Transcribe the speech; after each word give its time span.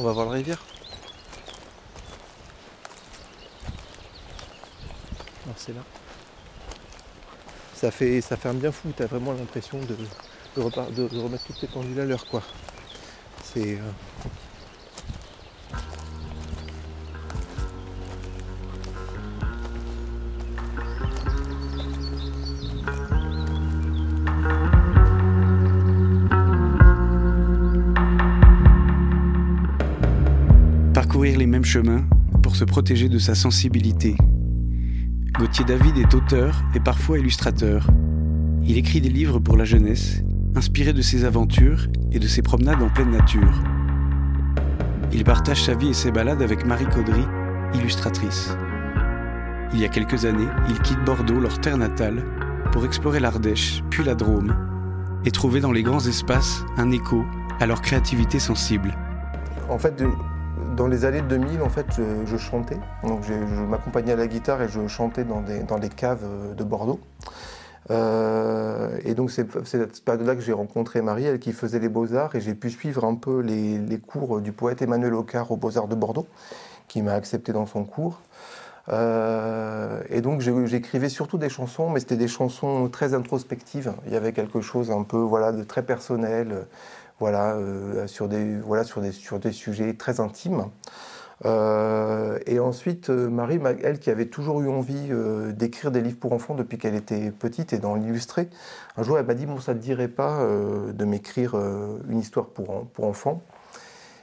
On 0.00 0.02
va 0.02 0.12
voir 0.12 0.26
la 0.30 0.32
rivière. 0.32 0.58
Alors 5.44 5.56
c'est 5.58 5.74
là. 5.74 5.82
Ça 7.74 7.90
fait, 7.90 8.22
ça 8.22 8.38
fait 8.38 8.48
un 8.48 8.54
bien 8.54 8.72
fou, 8.72 8.94
t'as 8.96 9.04
vraiment 9.04 9.32
l'impression 9.34 9.78
de 9.78 9.96
remettre 10.56 11.44
toutes 11.44 11.60
tes 11.60 11.66
pendules 11.66 12.00
à 12.00 12.06
l'heure 12.06 12.24
quoi. 12.30 12.42
C'est. 13.44 13.74
euh, 13.74 13.90
Chemins 31.70 32.02
pour 32.42 32.56
se 32.56 32.64
protéger 32.64 33.08
de 33.08 33.20
sa 33.20 33.36
sensibilité. 33.36 34.16
Gauthier 35.38 35.64
David 35.64 35.98
est 35.98 36.14
auteur 36.16 36.64
et 36.74 36.80
parfois 36.80 37.20
illustrateur. 37.20 37.86
Il 38.64 38.76
écrit 38.76 39.00
des 39.00 39.08
livres 39.08 39.38
pour 39.38 39.56
la 39.56 39.64
jeunesse, 39.64 40.20
inspirés 40.56 40.92
de 40.92 41.00
ses 41.00 41.24
aventures 41.24 41.86
et 42.10 42.18
de 42.18 42.26
ses 42.26 42.42
promenades 42.42 42.82
en 42.82 42.88
pleine 42.88 43.12
nature. 43.12 43.62
Il 45.12 45.22
partage 45.22 45.62
sa 45.62 45.74
vie 45.74 45.90
et 45.90 45.94
ses 45.94 46.10
balades 46.10 46.42
avec 46.42 46.66
Marie 46.66 46.88
Caudry, 46.88 47.22
illustratrice. 47.74 48.56
Il 49.72 49.78
y 49.78 49.84
a 49.84 49.88
quelques 49.88 50.24
années, 50.24 50.48
il 50.68 50.80
quitte 50.80 51.04
Bordeaux, 51.06 51.38
leur 51.38 51.60
terre 51.60 51.78
natale, 51.78 52.24
pour 52.72 52.84
explorer 52.84 53.20
l'Ardèche, 53.20 53.84
puis 53.90 54.02
la 54.02 54.16
Drôme, 54.16 54.56
et 55.24 55.30
trouver 55.30 55.60
dans 55.60 55.70
les 55.70 55.84
grands 55.84 56.04
espaces 56.04 56.64
un 56.78 56.90
écho 56.90 57.24
à 57.60 57.66
leur 57.66 57.80
créativité 57.80 58.40
sensible. 58.40 58.92
En 59.68 59.78
fait, 59.78 60.02
dans 60.76 60.86
les 60.86 61.04
années 61.04 61.22
2000, 61.22 61.62
en 61.62 61.68
fait, 61.68 61.86
je, 62.26 62.36
chantais. 62.36 62.78
Donc, 63.04 63.22
je, 63.22 63.34
m'accompagnais 63.34 64.12
à 64.12 64.16
la 64.16 64.26
guitare 64.26 64.62
et 64.62 64.68
je 64.68 64.86
chantais 64.88 65.24
dans, 65.24 65.40
des, 65.40 65.60
dans 65.60 65.78
les 65.78 65.88
caves 65.88 66.24
euh, 66.24 66.54
de 66.54 66.64
Bordeaux. 66.64 67.00
Euh, 67.90 68.96
et 69.04 69.14
donc, 69.14 69.30
c'est 69.30 69.46
cette 69.64 70.04
période-là 70.04 70.34
que 70.34 70.40
j'ai 70.40 70.52
rencontré 70.52 71.02
Marie, 71.02 71.24
elle 71.24 71.38
qui 71.38 71.52
faisait 71.52 71.78
les 71.78 71.88
beaux-arts, 71.88 72.34
et 72.34 72.40
j'ai 72.40 72.54
pu 72.54 72.70
suivre 72.70 73.04
un 73.04 73.14
peu 73.14 73.40
les, 73.40 73.78
les 73.78 73.98
cours 73.98 74.40
du 74.40 74.52
poète 74.52 74.82
Emmanuel 74.82 75.14
Ocard 75.14 75.50
aux 75.50 75.56
Beaux-Arts 75.56 75.88
de 75.88 75.94
Bordeaux, 75.94 76.26
qui 76.88 77.02
m'a 77.02 77.14
accepté 77.14 77.52
dans 77.52 77.66
son 77.66 77.84
cours. 77.84 78.20
Euh, 78.88 80.02
et 80.08 80.20
donc 80.20 80.40
j'écrivais 80.40 81.08
surtout 81.08 81.38
des 81.38 81.48
chansons, 81.48 81.90
mais 81.90 82.00
c'était 82.00 82.16
des 82.16 82.28
chansons 82.28 82.88
très 82.88 83.14
introspectives. 83.14 83.92
Il 84.06 84.12
y 84.12 84.16
avait 84.16 84.32
quelque 84.32 84.60
chose 84.60 84.90
un 84.90 85.02
peu 85.02 85.18
voilà 85.18 85.52
de 85.52 85.62
très 85.62 85.82
personnel, 85.82 86.66
voilà 87.20 87.54
euh, 87.56 88.06
sur 88.06 88.28
des 88.28 88.58
voilà 88.60 88.84
sur 88.84 89.00
des 89.02 89.12
sur 89.12 89.38
des 89.38 89.52
sujets 89.52 89.94
très 89.94 90.20
intimes. 90.20 90.66
Euh, 91.46 92.38
et 92.46 92.60
ensuite 92.60 93.10
euh, 93.10 93.30
Marie, 93.30 93.58
m'a- 93.58 93.70
elle 93.72 93.98
qui 93.98 94.10
avait 94.10 94.26
toujours 94.26 94.60
eu 94.62 94.68
envie 94.68 95.10
d'écrire 95.54 95.90
des 95.90 96.00
livres 96.02 96.18
pour 96.18 96.32
enfants 96.32 96.54
depuis 96.54 96.78
qu'elle 96.78 96.94
était 96.96 97.30
petite 97.32 97.72
et 97.72 97.78
dans 97.78 97.94
l'illustrer, 97.94 98.48
un 98.96 99.02
jour 99.02 99.18
elle 99.18 99.26
m'a 99.26 99.34
dit 99.34 99.46
bon 99.46 99.58
ça 99.60 99.74
te 99.74 99.78
dirait 99.80 100.08
pas 100.08 100.40
de 100.46 101.04
m'écrire 101.04 101.54
une 102.08 102.18
histoire 102.18 102.46
pour 102.48 103.04
enfants? 103.04 103.42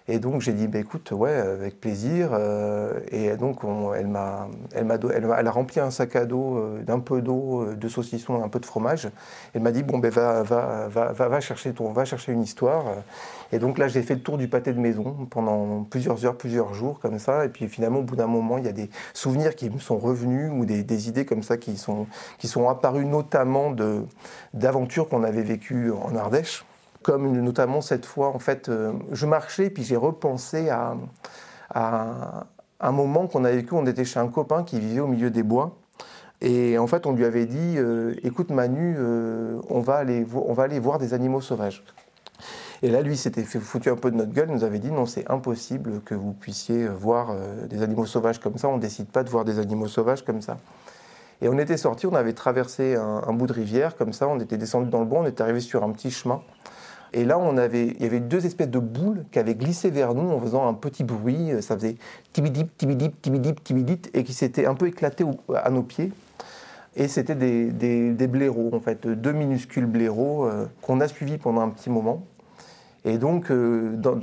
Et 0.09 0.19
donc 0.19 0.39
j'ai 0.41 0.53
dit, 0.53 0.67
bah, 0.67 0.79
écoute, 0.79 1.11
ouais, 1.11 1.33
avec 1.33 1.81
plaisir. 1.81 2.29
Euh, 2.31 2.99
et 3.11 3.35
donc 3.35 3.63
on- 3.65 3.93
elle, 3.93 4.07
m'a, 4.07 4.47
elle, 4.73 4.85
m'a, 4.85 4.95
elle, 4.95 5.27
elle 5.37 5.47
a 5.47 5.51
rempli 5.51 5.79
un 5.81 5.91
sac 5.91 6.15
à 6.15 6.25
dos 6.25 6.57
euh, 6.57 6.81
d'un 6.83 6.99
peu 6.99 7.21
d'eau, 7.21 7.63
euh, 7.63 7.75
de 7.75 7.87
saucisson, 7.89 8.41
un 8.41 8.47
peu 8.47 8.59
de 8.59 8.65
fromage. 8.65 9.09
Elle 9.53 9.61
m'a 9.61 9.71
dit, 9.71 9.83
bon, 9.83 9.97
ben 9.97 10.09
va, 10.09 10.43
va, 10.43 10.87
va, 10.87 11.11
va, 11.11 11.27
va 11.27 11.39
chercher 11.41 11.73
ton, 11.73 11.91
va 11.91 12.05
chercher 12.05 12.31
une 12.31 12.41
histoire. 12.41 12.85
Et 13.51 13.59
donc 13.59 13.77
là, 13.77 13.87
j'ai 13.87 14.01
fait 14.01 14.15
le 14.15 14.21
tour 14.21 14.37
du 14.37 14.47
pâté 14.47 14.71
de 14.73 14.79
maison 14.79 15.27
pendant 15.29 15.83
plusieurs 15.83 16.25
heures, 16.25 16.35
plusieurs 16.37 16.73
jours, 16.73 16.99
comme 16.99 17.19
ça. 17.19 17.45
Et 17.45 17.49
puis 17.49 17.67
finalement, 17.67 17.99
au 17.99 18.03
bout 18.03 18.15
d'un 18.15 18.27
moment, 18.27 18.57
il 18.57 18.65
y 18.65 18.69
a 18.69 18.73
des 18.73 18.89
souvenirs 19.13 19.55
qui 19.55 19.69
me 19.69 19.79
sont 19.79 19.97
revenus 19.97 20.51
ou 20.53 20.65
des, 20.65 20.83
des 20.83 21.09
idées 21.09 21.25
comme 21.25 21.43
ça 21.43 21.57
qui 21.57 21.77
sont, 21.77 22.07
qui 22.37 22.47
sont 22.47 22.69
apparues, 22.69 23.05
notamment 23.05 23.71
de, 23.71 24.03
d'aventures 24.53 25.09
qu'on 25.09 25.23
avait 25.23 25.43
vécues 25.43 25.91
en 25.91 26.15
Ardèche 26.15 26.65
comme 27.03 27.31
notamment 27.41 27.81
cette 27.81 28.05
fois, 28.05 28.29
en 28.29 28.39
fait, 28.39 28.69
euh, 28.69 28.93
je 29.11 29.25
marchais 29.25 29.69
puis 29.69 29.83
j'ai 29.83 29.95
repensé 29.95 30.69
à, 30.69 30.95
un 32.79 32.91
moment 32.91 33.27
qu'on 33.27 33.43
a 33.43 33.51
vécu. 33.51 33.73
On 33.73 33.85
était 33.85 34.05
chez 34.05 34.19
un 34.19 34.27
copain 34.27 34.63
qui 34.63 34.79
vivait 34.79 34.99
au 34.99 35.07
milieu 35.07 35.29
des 35.29 35.43
bois. 35.43 35.77
Et 36.41 36.77
en 36.77 36.85
fait, 36.85 37.05
on 37.07 37.13
lui 37.13 37.25
avait 37.25 37.45
dit 37.45 37.75
euh, 37.77 38.13
Écoute, 38.23 38.51
Manu, 38.51 38.95
euh, 38.97 39.59
on, 39.69 39.79
va 39.79 39.95
aller 39.95 40.25
on 40.33 40.53
va 40.53 40.63
aller 40.63 40.79
voir 40.79 40.99
des 40.99 41.13
animaux 41.13 41.41
sauvages. 41.41 41.83
Et 42.83 42.91
là, 42.91 43.01
lui, 43.01 43.17
s'était 43.17 43.43
foutu 43.43 43.89
un 43.89 43.95
peu 43.95 44.11
de 44.11 44.15
notre 44.15 44.31
gueule, 44.31 44.49
nous 44.49 44.63
avait 44.63 44.77
dit 44.77 44.91
Non, 44.91 45.07
c'est 45.07 45.29
impossible 45.31 46.01
que 46.01 46.13
vous 46.13 46.33
puissiez 46.33 46.87
voir 46.87 47.35
des 47.67 47.81
animaux 47.81 48.05
sauvages 48.05 48.39
comme 48.39 48.57
ça. 48.57 48.67
On 48.67 48.75
ne 48.75 48.81
décide 48.81 49.07
pas 49.07 49.23
de 49.23 49.29
voir 49.29 49.45
des 49.45 49.57
animaux 49.57 49.87
sauvages 49.87 50.23
comme 50.23 50.41
ça. 50.41 50.57
Et 51.41 51.49
on 51.49 51.57
était 51.57 51.77
sortis, 51.77 52.05
on 52.05 52.15
avait 52.15 52.33
traversé 52.33 52.95
un, 52.95 53.23
un 53.27 53.33
bout 53.33 53.47
de 53.47 53.53
rivière 53.53 53.95
comme 53.95 54.13
ça, 54.13 54.27
on 54.27 54.39
était 54.39 54.57
descendu 54.57 54.89
dans 54.89 54.99
le 54.99 55.05
bois, 55.05 55.19
on 55.19 55.25
était 55.25 55.41
arrivé 55.41 55.59
sur 55.59 55.83
un 55.83 55.91
petit 55.91 56.11
chemin. 56.11 56.41
Et 57.17 57.25
là, 57.25 57.39
on 57.39 57.57
avait, 57.57 57.87
il 57.87 58.03
y 58.03 58.05
avait 58.05 58.19
deux 58.19 58.45
espèces 58.45 58.69
de 58.69 58.77
boules 58.77 59.25
qui 59.31 59.39
avaient 59.39 59.55
glissé 59.55 59.89
vers 59.89 60.13
nous 60.13 60.29
en 60.29 60.39
faisant 60.39 60.67
un 60.67 60.75
petit 60.75 61.03
bruit. 61.03 61.49
Ça 61.61 61.75
faisait 61.75 61.95
tibidip, 62.31 62.77
tibidip, 62.77 63.19
tibidip, 63.23 63.63
tibidip, 63.63 64.07
et 64.13 64.23
qui 64.23 64.33
s'étaient 64.33 64.67
un 64.67 64.75
peu 64.75 64.85
éclatés 64.85 65.23
au- 65.23 65.35
à 65.55 65.71
nos 65.71 65.81
pieds. 65.81 66.11
Et 66.95 67.07
c'était 67.07 67.33
des, 67.33 67.71
des, 67.71 68.11
des 68.11 68.27
blaireaux, 68.27 68.69
en 68.71 68.79
fait, 68.79 69.07
deux 69.07 69.31
minuscules 69.31 69.87
blaireaux 69.87 70.45
euh, 70.45 70.67
qu'on 70.83 71.01
a 71.01 71.07
suivis 71.07 71.39
pendant 71.39 71.61
un 71.61 71.69
petit 71.69 71.89
moment. 71.89 72.23
Et 73.07 73.17
donc, 73.17 73.51
euh, 73.51 73.95
dans, 73.95 74.17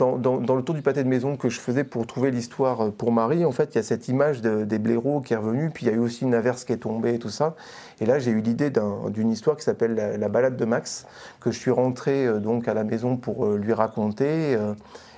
le 0.56 0.62
tour 0.62 0.74
du 0.74 0.82
pâté 0.82 1.02
de 1.02 1.08
maison 1.08 1.38
que 1.38 1.48
je 1.48 1.58
faisais 1.58 1.84
pour 1.84 2.06
trouver 2.06 2.30
l'histoire 2.30 2.82
euh, 2.82 2.90
pour 2.90 3.12
Marie, 3.12 3.46
en 3.46 3.50
fait, 3.50 3.70
il 3.72 3.76
y 3.76 3.78
a 3.78 3.82
cette 3.82 4.08
image 4.08 4.42
de- 4.42 4.64
des 4.64 4.78
blaireaux 4.78 5.22
qui 5.22 5.32
est 5.32 5.38
revenue, 5.38 5.70
puis 5.70 5.86
il 5.86 5.88
y 5.88 5.92
a 5.92 5.94
eu 5.94 6.00
aussi 6.00 6.24
une 6.24 6.34
averse 6.34 6.64
qui 6.64 6.74
est 6.74 6.78
tombée 6.78 7.14
et 7.14 7.18
tout 7.18 7.30
ça. 7.30 7.54
Et 8.02 8.04
là, 8.04 8.18
j'ai 8.18 8.30
eu 8.30 8.42
l'idée 8.42 8.68
d'un- 8.68 9.08
d'une 9.08 9.30
histoire 9.30 9.56
qui 9.56 9.64
s'appelle 9.64 9.94
la, 9.94 10.18
La 10.18 10.28
balade 10.28 10.58
de 10.58 10.64
Max, 10.66 11.06
que 11.40 11.50
je 11.50 11.58
suis 11.58 11.70
rentré 11.70 12.26
euh, 12.26 12.40
donc 12.40 12.68
à 12.68 12.74
la 12.74 12.84
maison 12.84 13.16
pour 13.16 13.46
lui 13.46 13.72
raconter. 13.72 14.52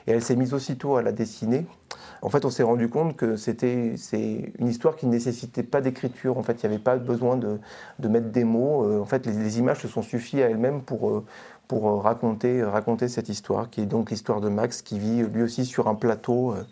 et 0.07 0.13
elle 0.13 0.23
s'est 0.23 0.37
mise 0.37 0.55
aussitôt 0.55 0.95
à 0.95 1.03
la 1.03 1.11
dessiner. 1.11 1.67
En 2.23 2.29
fait, 2.29 2.45
on 2.45 2.51
s'est 2.51 2.63
rendu 2.63 2.89
compte 2.89 3.17
que 3.17 3.37
c'était 3.37 3.95
une 4.59 4.69
histoire 4.69 4.95
qui 4.97 5.07
ne 5.07 5.11
nécessitait 5.11 5.65
pas 5.65 5.81
d'écriture. 5.81 6.39
En 6.39 6.43
fait, 6.43 6.63
il 6.63 6.69
n'y 6.69 6.75
avait 6.75 6.83
pas 6.83 6.97
besoin 6.97 7.37
de, 7.37 7.59
mettre 8.09 8.31
des 8.31 8.45
mots. 8.45 9.01
En 9.01 9.05
fait, 9.05 9.27
les, 9.27 9.33
les 9.33 9.59
images 9.59 9.81
se 9.81 9.89
sont 9.89 10.03
suffies 10.03 10.43
à 10.43 10.49
elles-mêmes 10.49 10.83
pour, 10.83 11.25
pour 11.69 11.89
euh, 11.89 11.97
raconter, 11.97 12.63
raconter 12.63 13.09
cette 13.09 13.29
histoire, 13.29 13.71
qui 13.71 13.81
est 13.83 13.87
donc 13.87 14.11
l'histoire 14.11 14.41
de 14.41 14.49
Max 14.49 14.83
qui 14.83 14.99
vit 14.99 15.23
lui 15.23 15.43
aussi 15.43 15.65
sur 15.65 15.89
un 15.89 15.95
plateau 15.95 16.53
euh, 16.53 16.63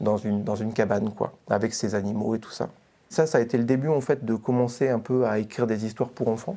dans, 0.00 0.16
une, 0.16 0.44
dans 0.44 0.56
une 0.56 0.72
cabane, 0.72 1.10
quoi, 1.10 1.32
avec 1.48 1.74
ses 1.74 1.94
animaux 1.94 2.34
et 2.34 2.38
tout 2.38 2.50
ça. 2.50 2.68
Ça, 3.08 3.26
ça 3.26 3.38
a 3.38 3.40
été 3.40 3.58
le 3.58 3.64
début 3.64 3.88
en 3.88 4.00
fait 4.00 4.24
de 4.24 4.34
commencer 4.34 4.88
un 4.88 4.98
peu 4.98 5.26
à 5.26 5.38
écrire 5.38 5.66
des 5.66 5.84
histoires 5.84 6.08
pour 6.08 6.28
enfants. 6.28 6.56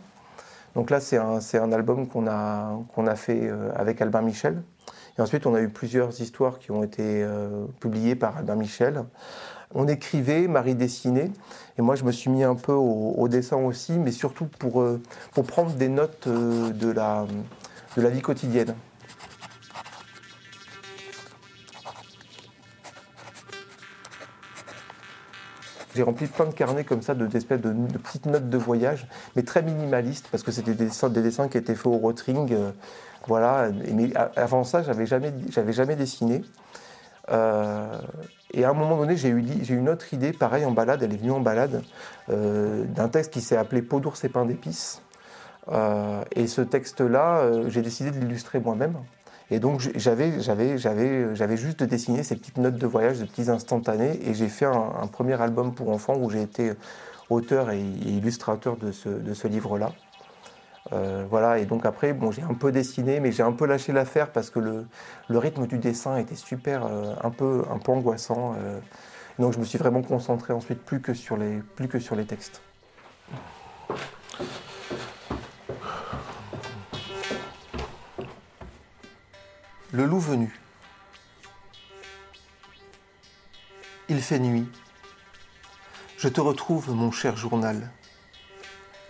Donc 0.76 0.90
là, 0.90 1.00
c'est 1.00 1.18
un, 1.18 1.40
un 1.54 1.72
album 1.72 2.08
qu'on 2.08 2.28
a, 2.28 2.78
qu'on 2.94 3.08
a 3.08 3.16
fait 3.16 3.48
euh, 3.48 3.72
avec 3.76 4.02
Albin 4.02 4.22
Michel. 4.22 4.62
Et 5.18 5.22
ensuite, 5.22 5.46
on 5.46 5.56
a 5.56 5.62
eu 5.62 5.70
plusieurs 5.70 6.20
histoires 6.22 6.60
qui 6.60 6.72
ont 6.72 6.84
été 6.84 7.24
euh, 7.24 7.66
publiées 7.80 8.16
par 8.16 8.38
Albin 8.38 8.56
Michel. 8.56 9.06
On 9.74 9.88
écrivait, 9.88 10.48
Marie 10.48 10.76
dessinait, 10.76 11.32
et 11.78 11.82
moi 11.82 11.96
je 11.96 12.04
me 12.04 12.12
suis 12.12 12.30
mis 12.30 12.44
un 12.44 12.56
peu 12.56 12.72
au, 12.72 13.28
dessin 13.28 13.58
aussi, 13.58 13.94
mais 13.94 14.12
surtout 14.12 14.46
pour, 14.46 14.82
euh, 14.82 15.02
pour 15.34 15.44
prendre 15.46 15.72
des 15.72 15.90
notes 15.90 16.28
euh, 16.28 16.70
de, 16.70 16.92
la, 16.92 17.26
de 17.96 18.02
la 18.02 18.10
vie 18.10 18.22
quotidienne. 18.22 18.76
J'ai 25.96 26.04
rempli 26.04 26.28
plein 26.28 26.46
de 26.46 26.54
carnets 26.54 26.84
comme 26.84 27.02
ça, 27.02 27.16
de, 27.16 27.26
d'espèces 27.26 27.62
de, 27.62 27.72
petites 27.98 28.26
notes 28.26 28.50
de 28.50 28.58
voyage, 28.58 29.08
mais 29.38 29.44
très 29.44 29.62
minimalistes, 29.62 30.28
parce 30.30 30.44
que 30.44 30.52
c'était 30.52 30.74
des 30.74 30.86
dessins, 30.86 31.08
des 31.08 31.22
dessins 31.22 31.48
qui 31.48 31.58
étaient 31.58 31.76
faits 31.76 31.86
au 31.86 31.98
rotring. 31.98 32.52
euh, 32.52 32.72
voilà. 33.28 33.70
Mais 33.94 34.12
avant 34.36 34.66
ça, 34.66 34.84
j'avais 34.84 35.06
jamais, 35.06 35.34
jamais 35.70 35.96
dessiné. 35.96 36.44
Euh, 37.32 37.98
et 38.52 38.66
à 38.66 38.72
un 38.72 38.74
moment 38.74 38.98
donné, 38.98 39.16
j'ai 39.16 39.30
eu, 39.30 39.40
li- 39.40 39.64
j'ai 39.64 39.74
eu 39.74 39.78
une 39.78 39.90
autre 39.90 40.14
idée, 40.14 40.34
pareil 40.34 40.66
en 40.66 40.72
balade, 40.72 41.02
elle 41.02 41.14
est 41.14 41.18
venue 41.18 41.32
en 41.32 41.40
balade, 41.40 41.82
euh, 42.30 42.84
d'un 42.84 43.08
texte 43.08 43.32
qui 43.32 43.42
s'est 43.42 43.58
appelé 43.58 43.82
Peau 43.82 44.02
d'ours 44.02 44.22
et 44.26 44.30
pain 44.30 44.46
d'épices. 44.46 45.02
Euh, 45.72 46.24
et 46.36 46.48
ce 46.48 46.62
texte-là, 46.62 47.40
euh, 47.40 47.70
j'ai 47.70 47.82
décidé 47.82 48.12
de 48.12 48.20
l'illustrer 48.20 48.60
moi-même. 48.60 48.96
Et 49.52 49.60
donc 49.60 49.80
j'avais, 49.96 50.42
j'avais, 50.42 50.78
j'avais, 50.80 51.36
j'avais 51.36 51.58
juste 51.58 51.84
dessiné 51.84 52.24
ces 52.24 52.36
petites 52.36 52.58
notes 52.58 52.78
de 52.78 52.88
voyage, 52.88 53.18
ces 53.18 53.26
petits 53.26 53.50
instantanés, 53.52 54.20
et 54.28 54.34
j'ai 54.34 54.48
fait 54.48 54.66
un, 54.66 55.08
premier 55.12 55.40
album 55.40 55.74
pour 55.74 55.90
enfants 55.90 56.16
où 56.18 56.32
j'ai 56.32 56.42
été 56.42 56.74
auteur 57.30 57.70
et, 57.70 57.80
illustrateur 57.80 58.76
de 58.76 58.92
ce, 58.92 59.10
de 59.10 59.48
livre-là. 59.48 59.92
Euh, 60.94 61.26
voilà, 61.30 61.60
et 61.60 61.66
donc 61.66 61.86
après, 61.86 62.14
bon, 62.14 62.32
j'ai 62.32 62.42
un 62.42 62.56
peu 62.56 62.72
dessiné, 62.72 63.20
mais 63.20 63.32
j'ai 63.32 63.44
un 63.44 63.52
peu 63.52 63.68
lâché 63.68 63.92
l'affaire 63.92 64.32
parce 64.32 64.50
que 64.50 64.60
le, 64.60 64.88
rythme 65.30 65.68
du 65.68 65.78
dessin 65.78 66.18
était 66.18 66.36
super, 66.36 66.84
un, 67.24 67.30
peu, 67.30 67.66
un 67.72 67.78
peu 67.78 67.92
angoissant. 67.92 68.56
donc 69.38 69.54
je 69.54 69.60
me 69.60 69.66
suis 69.66 69.78
vraiment 69.78 70.02
concentré 70.02 70.54
ensuite 70.54 70.82
plus 70.82 71.02
que 71.02 71.14
sur 71.14 71.38
les, 71.38 71.62
plus 71.76 71.88
que 71.88 72.00
sur 72.00 72.16
les 72.16 72.26
textes. 72.26 72.62
Le 79.96 80.06
loup 80.06 80.20
venu. 80.20 80.54
Il 84.10 84.22
fait 84.22 84.40
nuit. 84.40 84.68
Je 86.18 86.28
te 86.28 86.42
retrouve, 86.42 86.92
mon 86.92 87.12
cher 87.12 87.38
journal. 87.38 87.90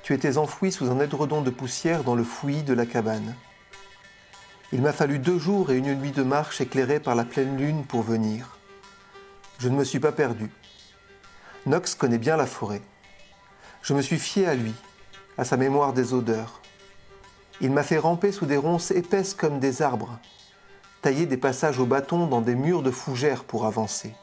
Tu 0.03 0.13
étais 0.13 0.37
enfoui 0.37 0.71
sous 0.71 0.91
un 0.91 0.99
édredon 0.99 1.41
de 1.41 1.49
poussière 1.49 2.03
dans 2.03 2.13
le 2.13 2.23
fouillis 2.23 2.61
de 2.61 2.75
la 2.75 2.85
cabane. 2.85 3.33
Il 4.71 4.83
m'a 4.83 4.93
fallu 4.93 5.17
deux 5.17 5.39
jours 5.39 5.71
et 5.71 5.77
une 5.77 5.95
nuit 5.95 6.11
de 6.11 6.21
marche 6.21 6.61
éclairée 6.61 6.99
par 6.99 7.15
la 7.15 7.25
pleine 7.25 7.57
lune 7.57 7.83
pour 7.83 8.03
venir. 8.03 8.59
Je 9.57 9.69
ne 9.69 9.75
me 9.75 9.83
suis 9.83 9.99
pas 9.99 10.11
perdu. 10.11 10.51
Knox 11.65 11.95
connaît 11.95 12.19
bien 12.19 12.37
la 12.37 12.45
forêt. 12.45 12.83
Je 13.81 13.95
me 13.95 14.03
suis 14.03 14.19
fié 14.19 14.45
à 14.45 14.53
lui, 14.53 14.75
à 15.39 15.45
sa 15.45 15.57
mémoire 15.57 15.93
des 15.93 16.13
odeurs. 16.13 16.61
Il 17.59 17.71
m'a 17.71 17.81
fait 17.81 17.97
ramper 17.97 18.31
sous 18.31 18.45
des 18.45 18.57
ronces 18.57 18.91
épaisses 18.91 19.33
comme 19.33 19.59
des 19.59 19.81
arbres, 19.81 20.19
tailler 21.05 21.27
des 21.27 21.37
passages 21.37 21.77
au 21.77 21.85
bâton 21.85 22.25
dans 22.25 22.41
des 22.41 22.55
murs 22.55 22.81
de 22.81 22.89
fougères 22.89 23.43
pour 23.43 23.67
avancer. 23.67 24.15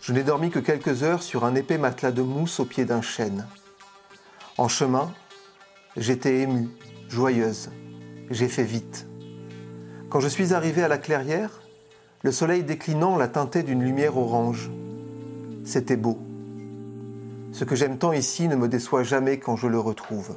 Je 0.00 0.12
n'ai 0.12 0.24
dormi 0.24 0.50
que 0.50 0.58
quelques 0.58 1.04
heures 1.04 1.22
sur 1.22 1.44
un 1.44 1.54
épais 1.54 1.78
matelas 1.78 2.10
de 2.10 2.20
mousse 2.20 2.58
au 2.58 2.64
pied 2.64 2.84
d'un 2.84 3.00
chêne. 3.00 3.46
En 4.58 4.66
chemin, 4.66 5.12
j'étais 5.96 6.40
émue, 6.40 6.68
joyeuse. 7.08 7.70
J'ai 8.28 8.48
fait 8.48 8.64
vite. 8.64 9.06
Quand 10.10 10.18
je 10.18 10.26
suis 10.26 10.52
arrivé 10.52 10.82
à 10.82 10.88
la 10.88 10.98
clairière, 10.98 11.62
le 12.22 12.32
soleil 12.32 12.64
déclinant 12.64 13.16
l'a 13.16 13.28
teinté 13.28 13.62
d'une 13.62 13.84
lumière 13.84 14.16
orange. 14.16 14.68
C'était 15.64 15.96
beau. 15.96 16.18
Ce 17.52 17.62
que 17.62 17.76
j'aime 17.76 17.98
tant 17.98 18.12
ici 18.12 18.48
ne 18.48 18.56
me 18.56 18.66
déçoit 18.66 19.04
jamais 19.04 19.38
quand 19.38 19.54
je 19.54 19.68
le 19.68 19.78
retrouve. 19.78 20.34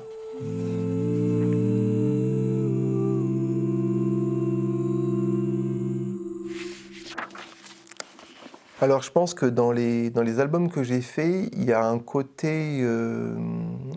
Alors 8.85 9.01
je 9.01 9.11
pense 9.11 9.33
que 9.33 9.47
dans 9.47 9.71
les, 9.71 10.11
les 10.11 10.39
albums 10.39 10.69
que 10.69 10.83
j'ai 10.83 11.01
faits, 11.01 11.49
il 11.53 11.65
y 11.65 11.73
a 11.73 11.83
un 11.83 11.97
côté 11.97 12.81
euh, 12.83 13.35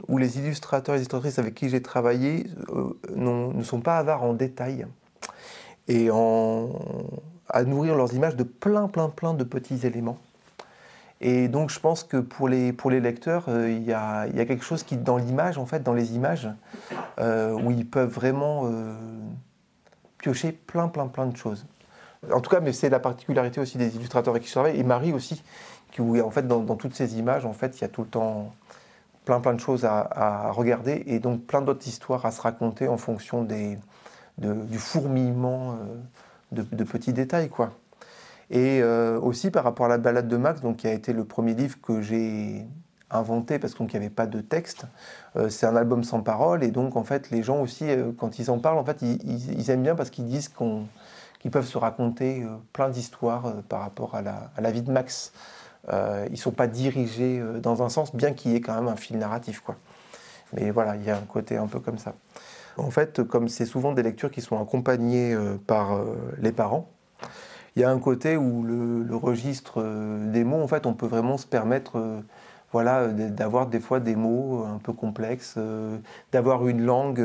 où 0.08 0.16
les 0.16 0.38
illustrateurs 0.38 0.94
et 0.94 0.98
illustratrices 0.98 1.38
avec 1.38 1.54
qui 1.54 1.68
j'ai 1.68 1.82
travaillé 1.82 2.46
euh, 2.70 2.98
ne 3.14 3.62
sont 3.62 3.82
pas 3.82 3.98
avares 3.98 4.22
en 4.22 4.32
détails 4.32 4.86
et 5.88 6.10
en, 6.10 6.70
à 7.50 7.64
nourrir 7.64 7.96
leurs 7.96 8.14
images 8.14 8.34
de 8.34 8.44
plein 8.44 8.88
plein 8.88 9.10
plein 9.10 9.34
de 9.34 9.44
petits 9.44 9.86
éléments. 9.86 10.16
Et 11.20 11.48
donc 11.48 11.68
je 11.68 11.80
pense 11.80 12.02
que 12.02 12.16
pour 12.16 12.48
les, 12.48 12.74
les 12.88 13.00
lecteurs, 13.00 13.44
euh, 13.50 13.70
il, 13.70 13.82
y 13.82 13.92
a, 13.92 14.26
quelque 14.46 14.64
chose 14.64 14.84
qui, 14.84 14.96
dans 14.96 15.18
l'image, 15.18 15.58
en 15.58 15.66
fait, 15.66 15.82
dans 15.82 15.92
les 15.92 16.14
images, 16.14 16.48
où 17.18 17.70
ils 17.72 17.86
peuvent 17.86 18.08
vraiment 18.08 18.70
piocher 20.16 20.52
plein 20.52 20.88
plein 20.88 21.08
plein 21.08 21.26
de 21.26 21.36
choses. 21.36 21.66
En 22.32 22.40
tout 22.40 22.50
cas, 22.50 22.60
mais 22.60 22.72
c'est 22.72 22.90
la 22.90 23.00
particularité 23.00 23.60
aussi 23.60 23.78
des 23.78 23.94
illustrateurs 23.96 24.32
avec 24.32 24.42
qui 24.42 24.48
je 24.48 24.54
travaille, 24.54 24.78
et 24.78 24.82
Marie 24.82 25.12
aussi, 25.12 25.42
qui, 25.92 26.00
où 26.00 26.20
en 26.20 26.30
fait, 26.30 26.46
dans, 26.46 26.62
toutes 26.76 26.94
ces 26.94 27.18
images, 27.18 27.46
en 27.46 27.52
fait, 27.52 27.78
il 27.78 27.82
y 27.82 27.84
a 27.84 27.88
tout 27.88 28.02
le 28.02 28.08
temps 28.08 28.52
plein 29.24 29.40
plein 29.40 29.52
de 29.52 29.60
choses 29.60 29.84
à, 29.84 30.50
regarder 30.52 31.02
et 31.06 31.18
donc 31.18 31.44
plein 31.44 31.60
d'autres 31.60 31.86
histoires 31.86 32.24
à 32.24 32.30
se 32.30 32.40
raconter 32.40 32.88
en 32.88 32.96
fonction 32.96 33.44
des, 33.44 33.78
du 34.38 34.78
fourmillement 34.78 35.72
euh, 36.52 36.62
de, 36.62 36.84
petits 36.84 37.12
détails, 37.12 37.50
quoi. 37.50 37.72
Et 38.50 38.80
euh, 38.82 39.20
aussi 39.20 39.50
par 39.50 39.64
rapport 39.64 39.86
à 39.86 39.90
la 39.90 39.98
balade 39.98 40.26
de 40.26 40.36
Max, 40.38 40.62
donc 40.62 40.78
qui 40.78 40.88
a 40.88 40.92
été 40.92 41.12
le 41.12 41.24
premier 41.24 41.54
livre 41.54 41.78
que 41.82 42.00
j'ai 42.00 42.66
inventé 43.10 43.58
parce 43.58 43.74
qu'il 43.74 43.86
n'y 43.86 43.96
avait 43.96 44.08
pas 44.08 44.26
de 44.26 44.40
texte. 44.40 44.86
Euh, 45.36 45.50
c'est 45.50 45.66
un 45.66 45.76
album 45.76 46.02
sans 46.02 46.22
parole 46.22 46.64
et 46.64 46.70
donc 46.70 46.96
en 46.96 47.04
fait 47.04 47.30
les 47.30 47.42
gens 47.42 47.60
aussi 47.60 47.86
quand 48.16 48.38
ils 48.38 48.50
en 48.50 48.58
parlent 48.58 48.78
en 48.78 48.84
fait 48.84 49.02
ils 49.02 49.70
aiment 49.70 49.82
bien 49.82 49.94
parce 49.94 50.08
qu'ils 50.08 50.26
disent 50.26 50.48
qu'on 50.48 50.86
qui 51.38 51.50
peuvent 51.50 51.66
se 51.66 51.78
raconter 51.78 52.42
euh, 52.42 52.56
plein 52.72 52.88
d'histoires 52.88 53.46
euh, 53.46 53.62
par 53.68 53.80
rapport 53.80 54.14
à 54.14 54.22
la, 54.22 54.70
vie 54.70 54.82
de 54.82 54.90
Max. 54.90 55.32
Euh, 55.92 56.24
ils 56.28 56.32
ne 56.32 56.36
sont 56.36 56.52
pas 56.52 56.66
dirigés 56.66 57.42
dans 57.62 57.82
un 57.82 57.88
sens, 57.88 58.14
bien 58.14 58.32
qu'il 58.32 58.52
y 58.52 58.56
ait 58.56 58.60
quand 58.60 58.74
même 58.74 58.88
un 58.88 58.96
fil 58.96 59.18
narratif. 59.18 59.60
Quoi. 59.60 59.76
Mais 60.52 60.70
voilà, 60.70 60.96
il 60.96 61.04
y 61.04 61.10
a 61.10 61.16
un 61.16 61.22
côté 61.22 61.56
un 61.56 61.66
peu 61.66 61.80
comme 61.80 61.98
ça. 61.98 62.14
En 62.76 62.90
fait, 62.90 63.22
comme 63.24 63.48
c'est 63.48 63.66
souvent 63.66 63.92
des 63.92 64.02
lectures 64.02 64.30
qui 64.30 64.40
sont 64.40 64.60
accompagnées 64.60 65.36
par 65.66 66.00
les 66.38 66.52
parents, 66.52 66.88
il 67.74 67.82
y 67.82 67.84
a 67.84 67.90
un 67.90 67.98
côté 67.98 68.36
où 68.36 68.62
le, 68.62 69.16
registre 69.16 69.82
des 70.26 70.44
mots, 70.44 70.62
en 70.62 70.68
fait, 70.68 70.86
on 70.86 70.94
peut 70.94 71.06
vraiment 71.06 71.38
se 71.38 71.46
permettre 71.46 72.22
voilà, 72.72 73.00
euh, 73.00 73.30
d'avoir 73.30 73.66
des 73.66 73.80
fois 73.80 74.00
des 74.00 74.14
mots 74.14 74.62
euh, 74.62 74.74
un 74.74 74.78
peu 74.78 74.92
complexes, 74.92 75.54
euh, 75.56 75.96
d'avoir 76.32 76.66
une 76.68 76.84
langue 76.84 77.24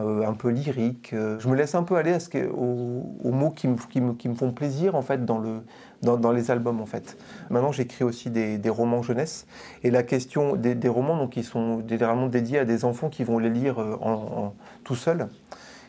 un 0.00 0.32
peu 0.34 0.50
lyrique. 0.50 1.12
Je 1.12 1.48
me 1.48 1.56
laisse 1.56 1.74
un 1.74 1.82
peu 1.82 1.96
aller 1.96 2.12
à 2.12 2.20
ce 2.20 2.28
que, 2.28 2.48
aux, 2.48 3.32
mots 3.32 3.50
qui 3.50 3.66
me, 3.66 4.34
font 4.36 4.52
plaisir 4.52 4.94
en 4.94 5.02
fait 5.02 5.24
dans, 5.24 5.38
le, 5.38 5.62
dans, 6.02 6.16
dans 6.16 6.30
les 6.30 6.52
albums 6.52 6.80
en 6.80 6.86
fait. 6.86 7.16
Maintenant 7.50 7.72
j'écris 7.72 8.04
aussi 8.04 8.30
des, 8.30 8.70
romans 8.70 9.02
jeunesse 9.02 9.48
et 9.82 9.90
la 9.90 10.04
question 10.04 10.54
des, 10.54 10.88
romans 10.88 11.26
qui 11.26 11.42
sont 11.42 11.82
généralement 11.88 12.28
dédiés 12.28 12.60
à 12.60 12.64
des 12.64 12.84
enfants 12.84 13.08
qui 13.08 13.24
vont 13.24 13.40
les 13.40 13.50
lire 13.50 13.80
en, 13.80 14.54
tout 14.84 14.94
seuls. 14.94 15.26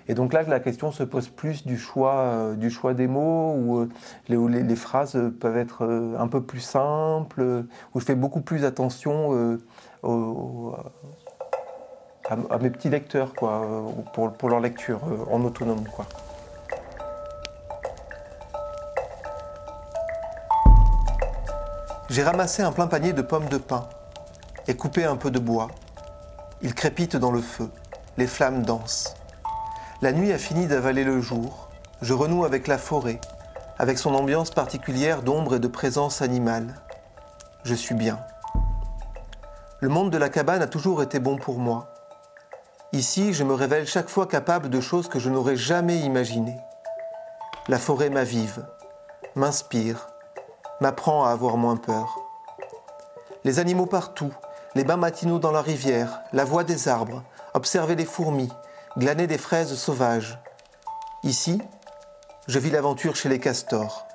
Et 0.09 0.15
donc 0.15 0.33
là, 0.33 0.41
la 0.41 0.59
question 0.59 0.91
se 0.91 1.03
pose 1.03 1.29
plus 1.29 1.67
du 1.67 1.77
choix, 1.77 2.15
euh, 2.15 2.55
du 2.55 2.71
choix 2.71 2.95
des 2.95 3.05
mots, 3.05 3.53
où, 3.53 3.77
euh, 3.77 3.87
les, 4.27 4.75
phrases 4.75 5.15
peuvent 5.39 5.55
être 5.55 5.85
euh, 5.85 6.17
un 6.17 6.27
peu 6.27 6.41
plus 6.41 6.61
simples, 6.61 7.63
où 7.93 7.99
je 7.99 8.05
fais 8.05 8.15
beaucoup 8.15 8.41
plus 8.41 8.65
attention 8.65 9.59
à, 12.27 12.57
mes 12.59 12.71
petits 12.71 12.89
lecteurs, 12.89 13.35
quoi, 13.35 13.85
pour, 14.13 14.33
pour 14.33 14.49
leur 14.49 14.59
lecture 14.59 14.99
en 15.31 15.43
autonome. 15.43 15.83
Quoi. 15.95 16.07
J'ai 22.09 22.23
ramassé 22.23 22.63
un 22.63 22.71
plein 22.71 22.87
panier 22.87 23.13
de 23.13 23.21
pommes 23.21 23.47
de 23.49 23.59
pin 23.59 23.87
et 24.67 24.75
coupé 24.75 25.05
un 25.05 25.17
peu 25.17 25.29
de 25.29 25.37
bois. 25.37 25.67
Il 26.63 26.73
crépite 26.73 27.15
dans 27.15 27.31
le 27.31 27.41
feu, 27.41 27.69
les 28.17 28.25
flammes 28.25 28.63
dansent. 28.63 29.18
La 30.01 30.13
nuit 30.13 30.31
a 30.31 30.37
fini 30.37 30.65
d'avaler 30.65 31.03
le 31.03 31.19
jour. 31.19 31.67
Je 32.01 32.13
renoue 32.13 32.45
avec 32.45 32.67
la 32.67 32.77
forêt, 32.77 33.19
avec 33.77 33.97
son 33.97 34.15
ambiance 34.15 34.49
particulière 34.49 35.23
d'ombre 35.23 35.55
et 35.55 35.59
de 35.59 35.67
présence 35.67 36.21
animale. 36.21 36.73
Je 37.65 37.75
suis 37.75 37.95
bien. 37.95 38.17
Le 39.81 39.89
monde 39.89 40.09
de 40.09 40.17
la 40.17 40.29
cabane 40.29 40.61
a 40.61 40.67
toujours 40.67 41.03
été 41.03 41.19
bon 41.19 41.35
pour 41.35 41.59
moi. 41.59 41.89
Ici, 42.93 43.33
je 43.33 43.43
me 43.43 43.53
révèle 43.53 43.85
chaque 43.87 44.07
fois 44.07 44.25
capable 44.25 44.69
de 44.69 44.79
choses 44.79 45.09
que 45.09 45.19
je 45.19 45.29
n'aurais 45.29 45.57
jamais 45.57 45.97
imaginées. 45.97 46.61
La 47.67 47.77
forêt 47.77 48.09
m'avive, 48.09 48.65
m'inspire, 49.35 50.07
m'apprend 50.79 51.25
à 51.25 51.31
avoir 51.31 51.57
moins 51.57 51.75
peur. 51.75 52.17
Les 53.43 53.59
animaux 53.59 53.85
partout, 53.85 54.31
les 54.75 54.85
bains 54.85 54.95
matinaux 54.95 55.39
dans 55.39 55.51
la 55.51 55.61
rivière, 55.61 56.21
la 56.31 56.45
voix 56.45 56.63
des 56.63 56.87
arbres, 56.87 57.21
observer 57.53 57.95
les 57.95 58.05
fourmis, 58.05 58.49
glaner 58.99 59.27
des 59.27 59.37
fraises 59.37 59.73
sauvages. 59.75 60.37
Ici, 61.23 61.61
je 62.49 62.59
vis 62.59 62.69
l'aventure 62.69 63.15
chez 63.15 63.29
les 63.29 63.39
castors, 63.39 64.05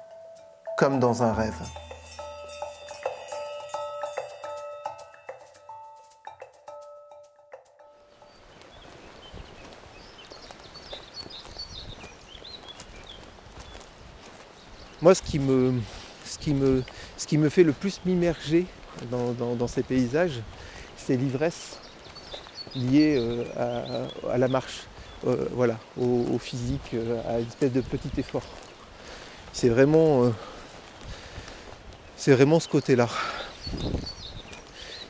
comme 0.76 1.00
dans 1.00 1.22
un 1.22 1.32
rêve. 1.32 1.54
Moi, 15.00 15.14
ce 15.14 15.22
qui 15.22 15.38
me, 15.38 15.80
fait 17.48 17.62
le 17.62 17.72
plus 17.72 18.02
m'immerger 18.04 18.66
dans 19.10 19.68
ces 19.68 19.82
paysages, 19.82 20.40
c'est 20.98 21.16
l'ivresse 21.16 21.78
lié 22.76 23.16
euh, 23.18 24.06
à, 24.30 24.38
la 24.38 24.48
marche, 24.48 24.86
euh, 25.26 25.48
voilà, 25.52 25.78
au, 26.00 26.38
physique, 26.38 26.90
euh, 26.94 27.20
à 27.28 27.40
une 27.40 27.46
espèce 27.46 27.72
de 27.72 27.80
petit 27.80 28.10
effort. 28.18 28.44
C'est 29.52 29.68
vraiment, 29.68 30.32
vraiment 32.26 32.58
ce 32.58 32.68
côté-là 32.68 33.08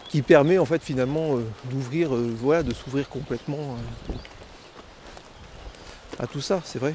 qui 0.09 0.23
permet 0.23 0.59
en 0.59 0.65
fait 0.65 0.83
finalement 0.83 1.39
d'ouvrir, 1.65 2.11
voilà, 2.13 2.63
de 2.63 2.75
s'ouvrir 2.75 3.09
complètement 3.09 3.77
à 6.21 6.27
tout 6.27 6.43
ça, 6.43 6.61
c'est 6.65 6.79
vrai. 6.79 6.95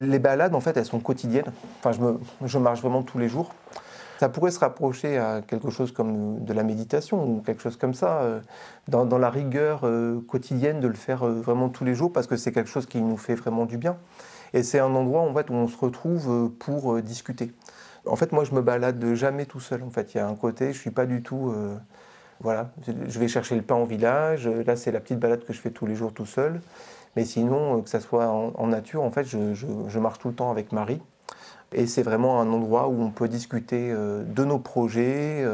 Les 0.00 0.18
balades 0.18 0.54
en 0.54 0.60
fait 0.60 0.76
elles 0.76 0.86
sont 0.86 1.00
quotidiennes. 1.00 1.52
Enfin 1.78 1.92
je, 1.92 2.46
je 2.48 2.58
marche 2.58 2.80
vraiment 2.80 3.02
tous 3.02 3.18
les 3.18 3.28
jours. 3.28 3.54
Ça 4.22 4.28
pourrait 4.28 4.52
se 4.52 4.60
rapprocher 4.60 5.18
à 5.18 5.42
quelque 5.42 5.68
chose 5.70 5.90
comme 5.90 6.44
de 6.44 6.52
la 6.52 6.62
méditation 6.62 7.24
ou 7.24 7.40
quelque 7.40 7.60
chose 7.60 7.76
comme 7.76 7.92
ça, 7.92 8.20
euh, 8.20 8.40
dans, 8.86 9.18
la 9.18 9.30
rigueur 9.30 9.80
euh, 9.82 10.20
quotidienne 10.20 10.78
de 10.78 10.86
le 10.86 10.94
faire 10.94 11.26
euh, 11.26 11.40
vraiment 11.40 11.68
tous 11.68 11.84
les 11.84 11.96
jours 11.96 12.12
parce 12.12 12.28
que 12.28 12.36
c'est 12.36 12.52
quelque 12.52 12.70
chose 12.70 12.86
qui 12.86 13.00
nous 13.00 13.16
fait 13.16 13.34
vraiment 13.34 13.66
du 13.66 13.78
bien. 13.78 13.96
Et 14.52 14.62
c'est 14.62 14.78
un 14.78 14.94
endroit 14.94 15.22
en 15.22 15.34
où 15.34 15.54
on 15.54 15.66
se 15.66 15.76
retrouve 15.76 16.52
pour 16.60 17.02
discuter. 17.02 17.50
En 18.06 18.14
fait, 18.14 18.30
moi, 18.30 18.44
je 18.44 18.54
me 18.54 18.62
balade 18.62 19.04
jamais 19.14 19.44
tout 19.44 19.58
seul. 19.58 19.82
En 19.82 19.90
fait, 19.90 20.14
il 20.14 20.18
y 20.18 20.20
a 20.20 20.28
un 20.28 20.36
côté, 20.36 20.72
je 20.72 20.78
suis 20.78 20.92
pas 20.92 21.04
du 21.06 21.24
tout. 21.24 21.52
voilà, 22.38 22.70
je 22.86 23.18
vais 23.18 23.26
chercher 23.26 23.56
le 23.56 23.62
pain 23.62 23.74
au 23.74 23.86
village. 23.86 24.46
Là, 24.46 24.76
c'est 24.76 24.92
la 24.92 25.00
petite 25.00 25.18
balade 25.18 25.44
que 25.44 25.52
je 25.52 25.60
fais 25.60 25.72
tous 25.72 25.86
les 25.86 25.96
jours 25.96 26.14
tout 26.14 26.26
seul. 26.26 26.60
Mais 27.16 27.24
sinon, 27.24 27.82
que 27.82 27.90
ça 27.90 27.98
soit 27.98 28.28
en, 28.28 28.66
nature, 28.68 29.02
en 29.02 29.10
fait, 29.10 29.24
je, 29.24 29.98
marche 29.98 30.20
tout 30.20 30.28
le 30.28 30.34
temps 30.34 30.52
avec 30.52 30.70
Marie. 30.70 31.00
Et 31.74 31.86
c'est 31.86 32.02
vraiment 32.02 32.40
un 32.40 32.52
endroit 32.52 32.88
où 32.88 33.02
on 33.02 33.10
peut 33.10 33.28
discuter 33.28 33.92
de 33.92 34.44
nos 34.44 34.58
projets, 34.58 35.44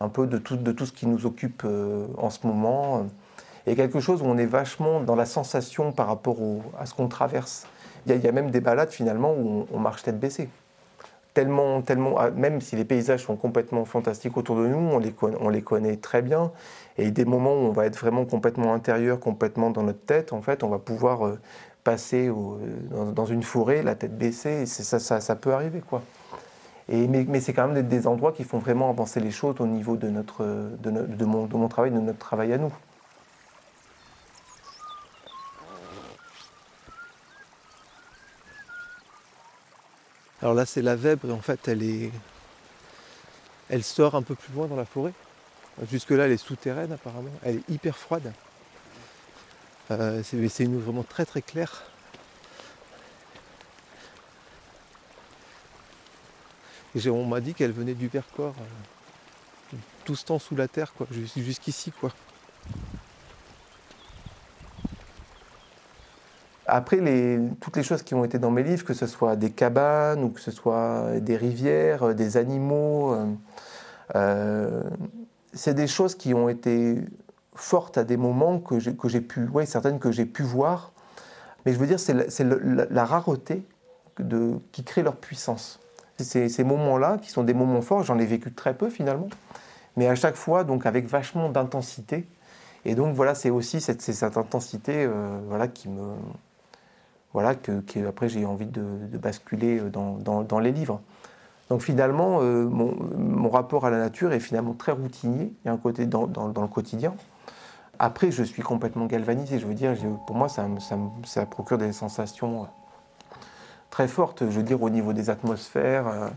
un 0.00 0.08
peu 0.08 0.26
de 0.26 0.38
tout, 0.38 0.56
de 0.56 0.72
tout 0.72 0.86
ce 0.86 0.92
qui 0.92 1.06
nous 1.06 1.26
occupe 1.26 1.64
en 2.16 2.30
ce 2.30 2.46
moment. 2.46 3.06
Et 3.68 3.76
quelque 3.76 4.00
chose 4.00 4.22
où 4.22 4.24
on 4.24 4.38
est 4.38 4.46
vachement 4.46 5.00
dans 5.00 5.14
la 5.14 5.26
sensation 5.26 5.92
par 5.92 6.06
rapport 6.06 6.38
à 6.78 6.86
ce 6.86 6.94
qu'on 6.94 7.08
traverse. 7.08 7.66
Il 8.06 8.16
y, 8.16 8.28
a 8.28 8.32
même 8.32 8.50
des 8.50 8.60
balades 8.60 8.90
finalement 8.90 9.34
où 9.34 9.66
on, 9.70 9.78
marche 9.78 10.02
tête 10.02 10.18
baissée. 10.18 10.48
Tellement, 11.34 11.82
tellement, 11.82 12.16
ah, 12.18 12.30
même 12.30 12.62
si 12.62 12.74
les 12.76 12.86
paysages 12.86 13.24
sont 13.24 13.36
complètement 13.36 13.84
fantastiques 13.84 14.38
autour 14.38 14.56
de 14.56 14.66
nous, 14.66 14.78
on 14.78 15.48
les 15.50 15.62
connaît 15.62 15.96
très 15.96 16.22
bien. 16.22 16.50
Et 16.96 17.10
des 17.10 17.26
moments 17.26 17.52
où 17.52 17.66
on 17.66 17.72
va 17.72 17.84
être 17.84 17.98
vraiment 17.98 18.24
complètement 18.24 18.72
intérieur, 18.72 19.20
complètement 19.20 19.70
dans 19.70 19.82
notre 19.82 20.00
tête, 20.00 20.32
en 20.32 20.40
fait, 20.40 20.62
on 20.62 20.70
va 20.70 20.78
pouvoir 20.78 21.32
passer 21.84 22.30
dans, 23.14 23.26
une 23.26 23.42
forêt, 23.42 23.82
la 23.82 23.94
tête 23.94 24.16
baissée. 24.16 24.62
Et 24.62 24.66
ça, 24.66 25.36
peut 25.36 25.52
arriver, 25.52 25.80
quoi. 25.80 26.02
Mais, 26.88 27.40
c'est 27.40 27.52
quand 27.52 27.68
même 27.68 27.86
des, 27.86 28.06
endroits 28.06 28.32
qui 28.32 28.44
font 28.44 28.58
vraiment 28.58 28.90
avancer 28.90 29.20
les 29.20 29.30
choses 29.30 29.56
au 29.60 29.66
niveau 29.66 29.96
de, 29.96 30.08
mon, 30.08 31.46
de 31.46 31.56
mon 31.56 31.68
travail, 31.68 31.90
de 31.90 31.98
notre 31.98 32.18
travail 32.18 32.52
à 32.52 32.58
nous. 32.58 32.72
Alors 40.40 40.54
là, 40.54 40.66
c'est 40.66 40.82
la 40.82 40.94
vèbre 40.94 41.28
et 41.28 41.32
en 41.32 41.40
fait, 41.40 41.66
elle 41.66 41.82
est, 41.82 42.10
elle 43.68 43.82
sort 43.82 44.14
un 44.14 44.22
peu 44.22 44.34
plus 44.34 44.52
loin 44.54 44.66
dans 44.66 44.76
la 44.76 44.84
forêt. 44.84 45.12
Jusque 45.90 46.10
là, 46.10 46.26
elle 46.26 46.32
est 46.32 46.36
souterraine 46.36 46.92
apparemment. 46.92 47.30
Elle 47.42 47.56
est 47.56 47.70
hyper 47.70 47.96
froide. 47.96 48.32
Euh, 49.90 50.22
c'est 50.22 50.64
une 50.64 50.78
vraiment 50.78 51.02
très 51.02 51.24
très 51.24 51.42
claire. 51.42 51.82
On 57.06 57.24
m'a 57.24 57.40
dit 57.40 57.54
qu'elle 57.54 57.72
venait 57.72 57.94
du 57.94 58.08
Vercors, 58.08 58.54
euh, 58.58 59.76
tout 60.04 60.16
ce 60.16 60.24
temps 60.24 60.38
sous 60.38 60.56
la 60.56 60.66
terre, 60.66 60.92
jusqu'ici, 61.36 61.92
quoi. 61.92 62.12
Après, 66.66 66.98
toutes 67.60 67.76
les 67.76 67.82
choses 67.82 68.02
qui 68.02 68.14
ont 68.14 68.24
été 68.24 68.38
dans 68.38 68.50
mes 68.50 68.62
livres, 68.62 68.84
que 68.84 68.94
ce 68.94 69.06
soit 69.06 69.36
des 69.36 69.50
cabanes 69.50 70.22
ou 70.24 70.30
que 70.30 70.40
ce 70.40 70.50
soit 70.50 71.20
des 71.20 71.36
rivières, 71.36 72.02
euh, 72.02 72.14
des 72.14 72.36
animaux, 72.36 73.16
c'est 75.54 75.74
des 75.74 75.86
choses 75.86 76.14
qui 76.14 76.34
ont 76.34 76.48
été 76.48 76.96
fortes 77.60 77.98
à 77.98 78.04
des 78.04 78.16
moments 78.16 78.58
que 78.58 78.78
j'ai 78.78 79.20
pu, 79.20 79.46
ouais, 79.48 79.66
certaines 79.66 79.98
que 79.98 80.12
j'ai 80.12 80.26
pu 80.26 80.42
voir. 80.42 80.92
Mais 81.64 81.72
je 81.72 81.78
veux 81.78 81.86
dire, 81.86 82.00
c'est 82.00 82.14
la, 82.14 83.04
rareté 83.04 83.62
qui 84.72 84.84
crée 84.84 85.02
leur 85.02 85.16
puissance. 85.16 85.80
Ces 86.18 86.64
moments-là 86.64 87.18
qui 87.18 87.30
sont 87.30 87.44
des 87.44 87.54
moments 87.54 87.82
forts, 87.82 88.02
j'en 88.02 88.18
ai 88.18 88.26
vécu 88.26 88.52
très 88.52 88.74
peu 88.74 88.90
finalement, 88.90 89.28
mais 89.96 90.08
à 90.08 90.14
chaque 90.14 90.34
fois, 90.34 90.64
donc 90.64 90.86
avec 90.86 91.06
vachement 91.06 91.48
d'intensité. 91.48 92.26
Et 92.84 92.94
donc 92.94 93.14
voilà, 93.14 93.34
c'est 93.34 93.50
aussi 93.50 93.80
cette, 93.80 94.02
cette 94.02 94.36
intensité 94.36 95.08
voilà, 95.48 95.68
qui 95.68 95.88
me, 95.88 96.14
voilà, 97.32 97.54
que, 97.54 97.82
après 98.06 98.28
j'ai 98.28 98.44
envie 98.44 98.66
de, 98.66 98.82
basculer 99.18 99.78
euh, 99.78 99.90
dans, 99.90 100.58
les 100.58 100.72
livres. 100.72 101.00
Donc 101.68 101.82
finalement, 101.82 102.38
euh, 102.40 102.64
mon, 102.64 103.50
rapport 103.50 103.84
à 103.84 103.90
la 103.90 103.98
nature 103.98 104.32
est 104.32 104.40
finalement 104.40 104.72
très 104.72 104.92
routinier, 104.92 105.52
il 105.64 105.66
y 105.66 105.68
a 105.68 105.72
un 105.72 105.76
côté 105.76 106.06
dans, 106.06 106.26
le 106.26 106.68
quotidien. 106.68 107.14
Après, 107.98 108.30
je 108.30 108.42
suis 108.44 108.62
complètement 108.62 109.06
galvanisé, 109.06 109.58
je 109.58 109.66
veux 109.66 109.74
dire, 109.74 109.94
pour 110.26 110.36
moi, 110.36 110.48
ça, 110.48 110.66
procure 111.46 111.78
des 111.78 111.92
sensations 111.92 112.62
euh, 112.62 113.36
très 113.90 114.06
fortes, 114.06 114.44
je 114.48 114.56
veux 114.56 114.62
dire, 114.62 114.80
au 114.82 114.90
niveau 114.90 115.12
des 115.12 115.30
atmosphères. 115.30 116.30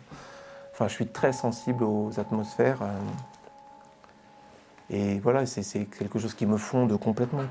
Enfin, 0.74 0.88
je 0.88 0.94
suis 0.94 1.08
très 1.08 1.34
sensible 1.34 1.84
aux 1.84 2.20
atmosphères. 2.20 2.80
Et 4.90 5.20
voilà, 5.20 5.46
c'est 5.46 5.86
quelque 5.86 6.20
chose 6.20 6.34
qui 6.34 6.46
me 6.46 6.58
fonde 6.58 6.98
complètement. 7.00 7.44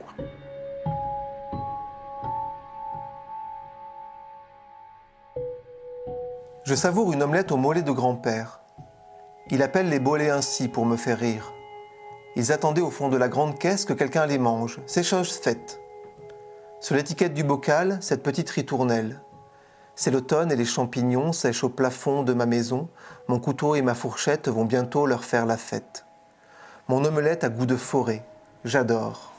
Je 6.65 6.75
savoure 6.75 7.13
une 7.13 7.23
omelette 7.23 7.51
au 7.51 7.57
mollet 7.57 7.83
de 7.83 7.91
grand-père. 7.91 8.61
Il 9.51 9.63
appelle 9.63 9.89
les 9.89 9.99
bolets 9.99 10.31
ainsi 10.31 10.69
pour 10.69 10.85
me 10.85 10.97
faire 10.97 11.19
rire. 11.19 11.53
Ils 12.37 12.53
attendaient 12.53 12.81
au 12.81 12.91
fond 12.91 13.09
de 13.09 13.17
la 13.17 13.29
grande 13.29 13.59
caisse 13.59 13.85
que 13.85 13.93
quelqu'un 13.93 14.27
les 14.27 14.39
mange. 14.39 14.81
C'est 14.87 15.03
chose 15.03 15.33
faite. 15.33 15.81
Sur 16.81 16.95
l'étiquette 16.95 17.35
du 17.35 17.45
bocal, 17.45 17.99
cette 18.01 18.23
petite 18.23 18.51
ritournelle. 18.51 19.21
C'est 19.97 20.11
l'automne 20.11 20.51
et 20.51 20.57
les 20.57 20.65
champignons 20.65 21.33
sèchent 21.33 21.65
au 21.65 21.69
plafond 21.69 22.23
de 22.23 22.33
ma 22.33 22.47
maison. 22.47 22.89
Mon 23.29 23.39
couteau 23.39 23.75
et 23.75 23.83
ma 23.83 23.95
fourchette 23.95 24.49
vont 24.49 24.65
bientôt 24.65 25.07
leur 25.07 25.25
faire 25.25 25.45
la 25.45 25.57
fête. 25.57 26.07
Mon 26.89 27.05
omelette 27.05 27.45
a 27.45 27.49
goût 27.51 27.67
de 27.67 27.77
forêt. 27.77 28.25
J'adore. 28.65 29.33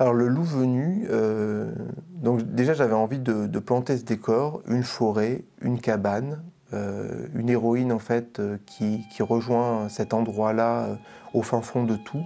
Alors 0.00 0.14
le 0.14 0.28
loup 0.28 0.44
venu, 0.44 1.06
euh, 1.10 1.72
donc 2.10 2.42
déjà 2.42 2.72
j'avais 2.72 2.94
envie 2.94 3.18
de, 3.18 3.58
planter 3.58 3.98
ce 3.98 4.04
décor, 4.04 4.62
une 4.68 4.84
forêt, 4.84 5.44
une 5.60 5.80
cabane, 5.80 6.42
une 6.72 7.48
héroïne 7.48 7.92
en 7.92 7.98
fait 7.98 8.40
euh, 8.40 8.58
qui, 8.66 9.06
rejoint 9.20 9.88
cet 9.88 10.12
endroit-là 10.12 10.98
au 11.34 11.42
fin 11.42 11.62
fond 11.62 11.84
de 11.84 11.96
tout. 11.96 12.24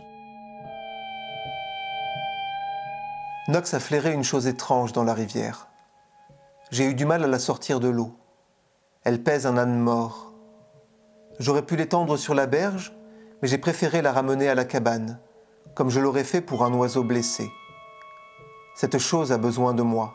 Nox 3.49 3.75
a 3.75 3.81
flairé 3.81 4.13
une 4.13 4.23
chose 4.23 4.47
étrange 4.47 4.93
dans 4.93 5.05
la 5.05 5.15
rivière. 5.15 5.69
J'ai 6.71 6.87
eu 6.87 6.95
du 6.95 7.05
mal 7.05 7.25
à 7.25 7.27
la 7.27 7.39
sortir 7.39 7.81
de 7.81 7.89
l'eau. 7.89 8.17
Elle 9.05 9.23
pèse 9.23 9.47
un 9.47 9.59
âne 9.59 9.79
mort. 9.79 10.33
J'aurais 11.41 11.67
pu 11.67 11.75
l'étendre 11.75 12.17
sur 12.17 12.35
la 12.35 12.47
berge, 12.47 12.93
mais 13.41 13.49
j'ai 13.49 13.59
préféré 13.59 14.01
la 14.01 14.13
ramener 14.13 14.49
à 14.49 14.55
la 14.55 14.65
cabane, 14.65 15.19
comme 15.75 15.91
je 15.91 15.99
l'aurais 15.99 16.25
fait 16.25 16.41
pour 16.41 16.65
un 16.65 16.73
oiseau 16.73 17.03
blessé. 17.03 17.51
Cette 18.77 18.99
chose 18.99 19.33
a 19.33 19.39
besoin 19.39 19.75
de 19.75 19.83
moi. 19.83 20.15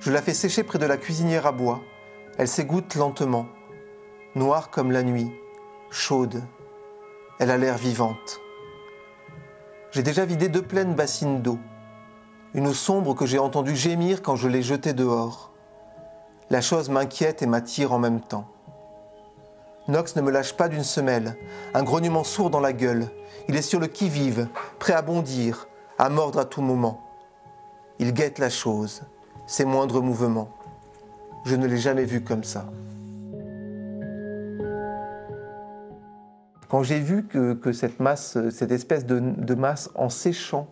Je 0.00 0.10
la 0.10 0.22
fais 0.22 0.34
sécher 0.34 0.62
près 0.62 0.78
de 0.78 0.86
la 0.86 0.96
cuisinière 0.96 1.46
à 1.46 1.52
bois. 1.52 1.80
Elle 2.38 2.46
s'égoutte 2.46 2.94
lentement, 2.94 3.46
noire 4.36 4.70
comme 4.70 4.92
la 4.92 5.02
nuit, 5.02 5.32
chaude. 5.90 6.40
Elle 7.40 7.50
a 7.50 7.58
l'air 7.58 7.76
vivante. 7.76 8.40
J'ai 9.90 10.04
déjà 10.04 10.24
vidé 10.24 10.48
deux 10.48 10.62
pleines 10.62 10.94
bassines 10.94 11.42
d'eau. 11.42 11.58
Une 12.54 12.68
eau 12.68 12.74
sombre 12.74 13.14
que 13.14 13.26
j'ai 13.26 13.40
entendu 13.40 13.74
gémir 13.74 14.22
quand 14.22 14.36
je 14.36 14.46
l'ai 14.46 14.62
jetée 14.62 14.92
dehors. 14.92 15.50
La 16.48 16.60
chose 16.60 16.90
m'inquiète 16.90 17.42
et 17.42 17.46
m'attire 17.46 17.92
en 17.92 17.98
même 17.98 18.20
temps. 18.20 18.46
Nox 19.88 20.14
ne 20.14 20.22
me 20.22 20.30
lâche 20.30 20.56
pas 20.56 20.68
d'une 20.68 20.84
semelle, 20.84 21.36
un 21.74 21.82
grognement 21.82 22.22
sourd 22.22 22.50
dans 22.50 22.60
la 22.60 22.72
gueule. 22.72 23.08
Il 23.48 23.56
est 23.56 23.62
sur 23.62 23.80
le 23.80 23.88
qui-vive, 23.88 24.46
prêt 24.78 24.92
à 24.92 25.02
bondir, 25.02 25.66
à 25.98 26.08
mordre 26.08 26.38
à 26.38 26.44
tout 26.44 26.62
moment. 26.62 27.00
Il 27.98 28.12
guette 28.12 28.38
la 28.38 28.48
chose, 28.48 29.02
ses 29.48 29.64
moindres 29.64 30.00
mouvements. 30.00 30.50
Je 31.48 31.56
ne 31.56 31.66
l'ai 31.66 31.78
jamais 31.78 32.04
vu 32.04 32.20
comme 32.20 32.44
ça. 32.44 32.66
Quand 36.68 36.82
j'ai 36.82 37.00
vu 37.00 37.24
que, 37.24 37.72
cette 37.72 38.00
masse, 38.00 38.36
cette 38.50 38.70
espèce 38.70 39.06
de, 39.06 39.54
masse 39.54 39.88
en 39.94 40.10
séchant 40.10 40.68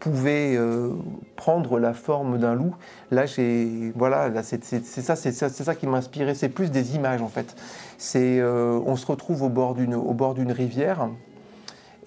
pouvait 0.00 0.56
euh, 0.56 0.90
prendre 1.36 1.78
la 1.78 1.94
forme 1.94 2.38
d'un 2.38 2.54
loup, 2.54 2.74
là 3.12 3.26
j'ai 3.26 3.92
voilà, 3.94 4.42
c'est 4.42 4.64
ça, 4.64 5.14
c'est 5.14 5.32
ça, 5.32 5.74
qui 5.76 5.86
m'a 5.86 5.98
inspiré. 5.98 6.34
C'est 6.34 6.48
plus 6.48 6.72
des 6.72 6.96
images 6.96 7.22
en 7.22 7.28
fait. 7.28 7.54
C'est, 7.96 8.40
euh, 8.40 8.80
on 8.86 8.96
se 8.96 9.06
retrouve 9.06 9.44
au 9.44 9.48
bord 9.48 9.76
d'une, 9.76 9.94
au 9.94 10.14
bord 10.14 10.34
d'une 10.34 10.50
rivière 10.50 11.08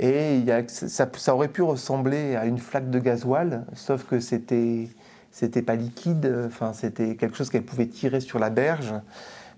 et 0.02 0.44
ça, 0.68 1.08
aurait 1.34 1.48
pu 1.48 1.62
ressembler 1.62 2.36
à 2.36 2.46
une 2.46 2.58
flaque 2.58 2.90
de 2.90 3.00
gasoil, 3.00 3.66
sauf 3.74 4.04
que 4.04 4.20
c'était 4.20 4.90
c'était 5.32 5.62
pas 5.62 5.76
liquide, 5.76 6.46
enfin 6.46 6.74
c'était 6.74 7.16
quelque 7.16 7.36
chose 7.36 7.50
qu'elle 7.50 7.64
pouvait 7.64 7.88
tirer 7.88 8.20
sur 8.20 8.40
la 8.40 8.50
berge. 8.50 8.94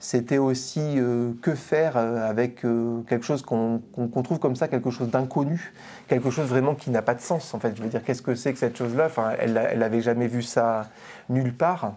C'était 0.03 0.37
aussi 0.37 0.81
euh, 0.81 1.31
que 1.41 1.55
faire 1.55 1.95
euh, 1.95 2.29
avec 2.29 2.65
euh, 2.65 2.99
quelque 3.07 3.25
chose 3.25 3.41
qu'on 3.41 3.81
trouve 4.21 4.37
comme 4.37 4.57
ça, 4.57 4.67
quelque 4.67 4.91
chose 4.91 5.09
d'inconnu, 5.09 5.71
quelque 6.09 6.29
chose 6.29 6.45
vraiment 6.49 6.75
qui 6.75 6.89
n'a 6.89 7.01
pas 7.01 7.15
de 7.15 7.21
sens 7.21 7.53
en 7.53 7.59
fait. 7.59 7.73
Je 7.77 7.81
veux 7.81 7.87
dire, 7.87 8.03
qu'est-ce 8.03 8.21
que 8.21 8.35
c'est 8.35 8.51
que 8.51 8.59
cette 8.59 8.77
chose-là? 8.77 9.05
Enfin, 9.05 9.31
elle 9.39 9.53
n'avait 9.53 10.01
jamais 10.01 10.27
vu 10.27 10.41
ça 10.41 10.89
nulle 11.29 11.53
part. 11.53 11.93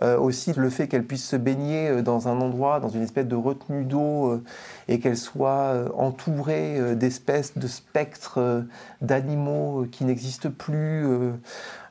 Euh, 0.00 0.16
aussi 0.16 0.52
le 0.52 0.70
fait 0.70 0.86
qu'elle 0.86 1.04
puisse 1.04 1.26
se 1.26 1.34
baigner 1.34 1.88
euh, 1.88 2.02
dans 2.02 2.28
un 2.28 2.40
endroit, 2.40 2.78
dans 2.78 2.88
une 2.88 3.02
espèce 3.02 3.26
de 3.26 3.34
retenue 3.34 3.84
d'eau, 3.84 4.30
euh, 4.30 4.44
et 4.86 5.00
qu'elle 5.00 5.16
soit 5.16 5.74
entourée 5.96 6.94
d'espèces 6.94 7.58
de 7.58 7.66
spectres 7.66 8.64
d'animaux 9.00 9.86
qui 9.90 10.04
n'existent 10.04 10.50
plus, 10.50 11.04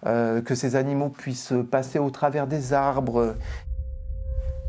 que 0.03 0.55
ces 0.55 0.75
animaux 0.75 1.09
puissent 1.09 1.53
passer 1.69 1.99
au 1.99 2.09
travers 2.09 2.47
des 2.47 2.73
arbres. 2.73 3.35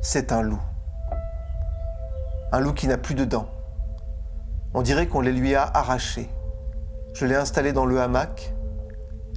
C'est 0.03 0.33
un 0.33 0.43
loup. 0.43 0.61
Un 2.53 2.61
loup 2.61 2.73
qui 2.73 2.87
n'a 2.87 2.99
plus 2.99 3.15
de 3.15 3.25
dents. 3.25 3.49
On 4.75 4.83
dirait 4.83 5.07
qu'on 5.07 5.21
les 5.21 5.33
lui 5.33 5.55
a 5.55 5.63
arrachées. 5.63 6.29
Je 7.15 7.25
l'ai 7.25 7.37
installé 7.37 7.73
dans 7.73 7.87
le 7.87 8.01
hamac. 8.01 8.53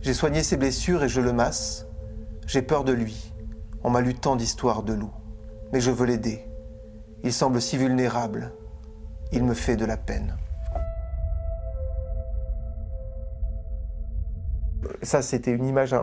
J'ai 0.01 0.13
soigné 0.13 0.43
ses 0.43 0.57
blessures 0.57 1.03
et 1.03 1.09
je 1.09 1.21
le 1.21 1.31
masse. 1.31 1.85
J'ai 2.45 2.61
peur 2.61 2.83
de 2.83 2.91
lui. 2.91 3.30
On 3.83 3.89
m'a 3.89 4.01
lu 4.01 4.13
tant 4.13 4.35
d'histoires 4.35 4.83
de 4.83 4.93
loups. 4.93 5.13
Mais 5.73 5.79
je 5.79 5.91
veux 5.91 6.05
l'aider. 6.05 6.45
Il 7.23 7.33
semble 7.33 7.61
si 7.61 7.77
vulnérable. 7.77 8.53
Il 9.31 9.43
me 9.43 9.53
fait 9.53 9.75
de 9.75 9.85
la 9.85 9.97
peine. 9.97 10.35
Ça, 15.03 15.21
c'était 15.21 15.51
une 15.51 15.65
image 15.65 15.95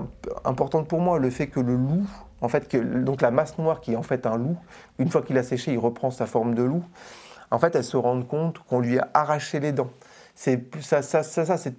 importante 0.45 0.89
pour 0.89 1.01
moi, 1.01 1.19
le 1.19 1.31
fait 1.31 1.47
que 1.47 1.61
le 1.61 1.77
loup, 1.77 2.07
en 2.41 2.49
fait, 2.49 2.69
que, 2.69 2.79
donc 2.79 3.21
la 3.21 3.31
masse 3.31 3.59
noire 3.59 3.81
qui 3.81 3.93
est 3.93 3.97
en 3.97 4.03
fait 4.03 4.27
un 4.27 4.37
loup, 4.37 4.57
une 4.99 5.11
fois 5.11 5.23
qu'il 5.23 5.37
a 5.39 5.43
séché, 5.43 5.73
il 5.73 5.79
reprend 5.79 6.11
sa 6.11 6.27
forme 6.27 6.55
de 6.55 6.63
loup. 6.63 6.85
En 7.51 7.59
fait, 7.59 7.75
elle 7.75 7.85
se 7.85 7.97
rend 7.97 8.23
compte 8.23 8.59
qu'on 8.61 8.81
lui 8.81 8.99
a 8.99 9.09
arraché 9.15 9.61
les 9.61 9.73
dents 9.73 9.91
c'est 10.41 10.63
ça, 10.83 11.03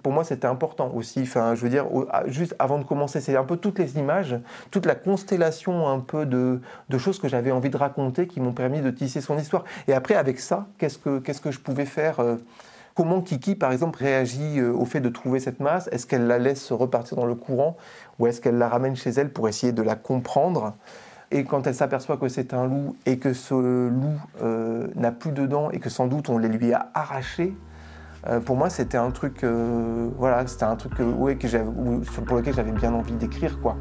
pour 0.02 0.12
moi 0.12 0.22
c'était 0.22 0.46
important 0.46 0.92
aussi. 0.94 1.24
Je 1.24 1.54
veux 1.54 1.70
dire, 1.70 1.86
juste 2.26 2.54
avant 2.58 2.78
de 2.78 2.84
commencer, 2.84 3.22
c'est 3.22 3.34
un 3.34 3.44
peu 3.44 3.56
toutes 3.56 3.78
les 3.78 3.96
images, 3.96 4.38
toute 4.70 4.84
la 4.84 4.94
constellation 4.94 5.88
un 5.88 5.98
peu 5.98 6.26
de, 6.26 6.60
choses 6.98 7.18
que 7.18 7.26
j'avais 7.26 7.52
envie 7.52 7.70
de 7.70 7.78
raconter 7.78 8.26
qui 8.26 8.38
m'ont 8.38 8.52
permis 8.52 8.82
de 8.82 8.90
tisser 8.90 9.22
son 9.22 9.38
histoire. 9.38 9.64
Et 9.88 9.94
après, 9.94 10.14
avec 10.14 10.38
ça, 10.38 10.66
qu'est-ce 10.76 10.98
que 10.98 11.20
qu'est-ce 11.20 11.40
que 11.40 11.50
je 11.50 11.58
pouvais 11.58 11.86
faire 11.86 12.20
euh, 12.20 12.36
Comment 12.94 13.22
Kiki, 13.22 13.54
par 13.54 13.72
exemple, 13.72 13.98
réagit 13.98 14.60
euh, 14.60 14.74
au 14.74 14.84
fait 14.84 15.00
de 15.00 15.08
trouver 15.08 15.40
cette 15.40 15.60
masse? 15.60 15.88
Est-ce 15.90 16.06
qu'elle 16.06 16.26
la 16.26 16.38
laisse 16.38 16.70
repartir 16.70 17.16
dans 17.16 17.24
le 17.24 17.36
courant 17.36 17.78
ou 18.18 18.26
est-ce 18.26 18.42
qu'elle 18.42 18.58
la 18.58 18.68
ramène 18.68 18.94
chez 18.94 19.08
elle 19.08 19.32
pour 19.32 19.48
essayer 19.48 19.72
de 19.72 19.80
la 19.80 19.94
comprendre? 19.94 20.74
Et 21.30 21.44
quand 21.44 21.66
elle 21.66 21.74
s'aperçoit 21.74 22.18
que 22.18 22.28
c'est 22.28 22.52
un 22.52 22.66
loup 22.66 22.94
et 23.06 23.18
que 23.18 23.32
ce 23.32 23.54
loup 23.54 24.20
euh, 24.42 24.88
n'a 24.96 25.12
plus 25.12 25.32
de 25.32 25.46
dents 25.46 25.70
et 25.70 25.78
que 25.78 25.88
sans 25.88 26.08
doute 26.08 26.28
on 26.28 26.36
les 26.36 26.48
lui 26.48 26.74
a 26.74 26.90
arrachés, 26.92 27.54
euh, 28.26 28.40
pour 28.40 28.56
moi, 28.56 28.68
c'était 28.68 28.98
un 28.98 29.10
truc, 29.10 29.44
euh, 29.44 30.10
que 30.10 32.20
pour 32.20 32.36
lequel 32.36 32.54
j'avais 32.54 32.72
bien 32.72 32.92
envie 32.92 33.14
d'écrire, 33.14 33.58
quoi. 33.60 33.76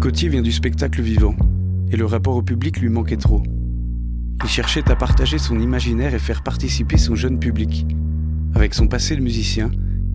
Cotier 0.00 0.28
vient 0.28 0.42
du 0.42 0.52
spectacle 0.52 1.02
vivant, 1.02 1.34
et 1.90 1.96
le 1.96 2.06
rapport 2.06 2.36
au 2.36 2.42
public 2.42 2.80
lui 2.80 2.88
manquait 2.88 3.16
trop. 3.16 3.42
Il 4.44 4.48
cherchait 4.48 4.88
à 4.90 4.96
partager 4.96 5.38
son 5.38 5.58
imaginaire 5.58 6.14
et 6.14 6.18
faire 6.18 6.42
participer 6.42 6.96
son 6.96 7.16
jeune 7.16 7.38
public. 7.38 7.86
Avec 8.54 8.74
son 8.74 8.86
passé 8.86 9.16
de 9.16 9.20
musicien, 9.20 9.70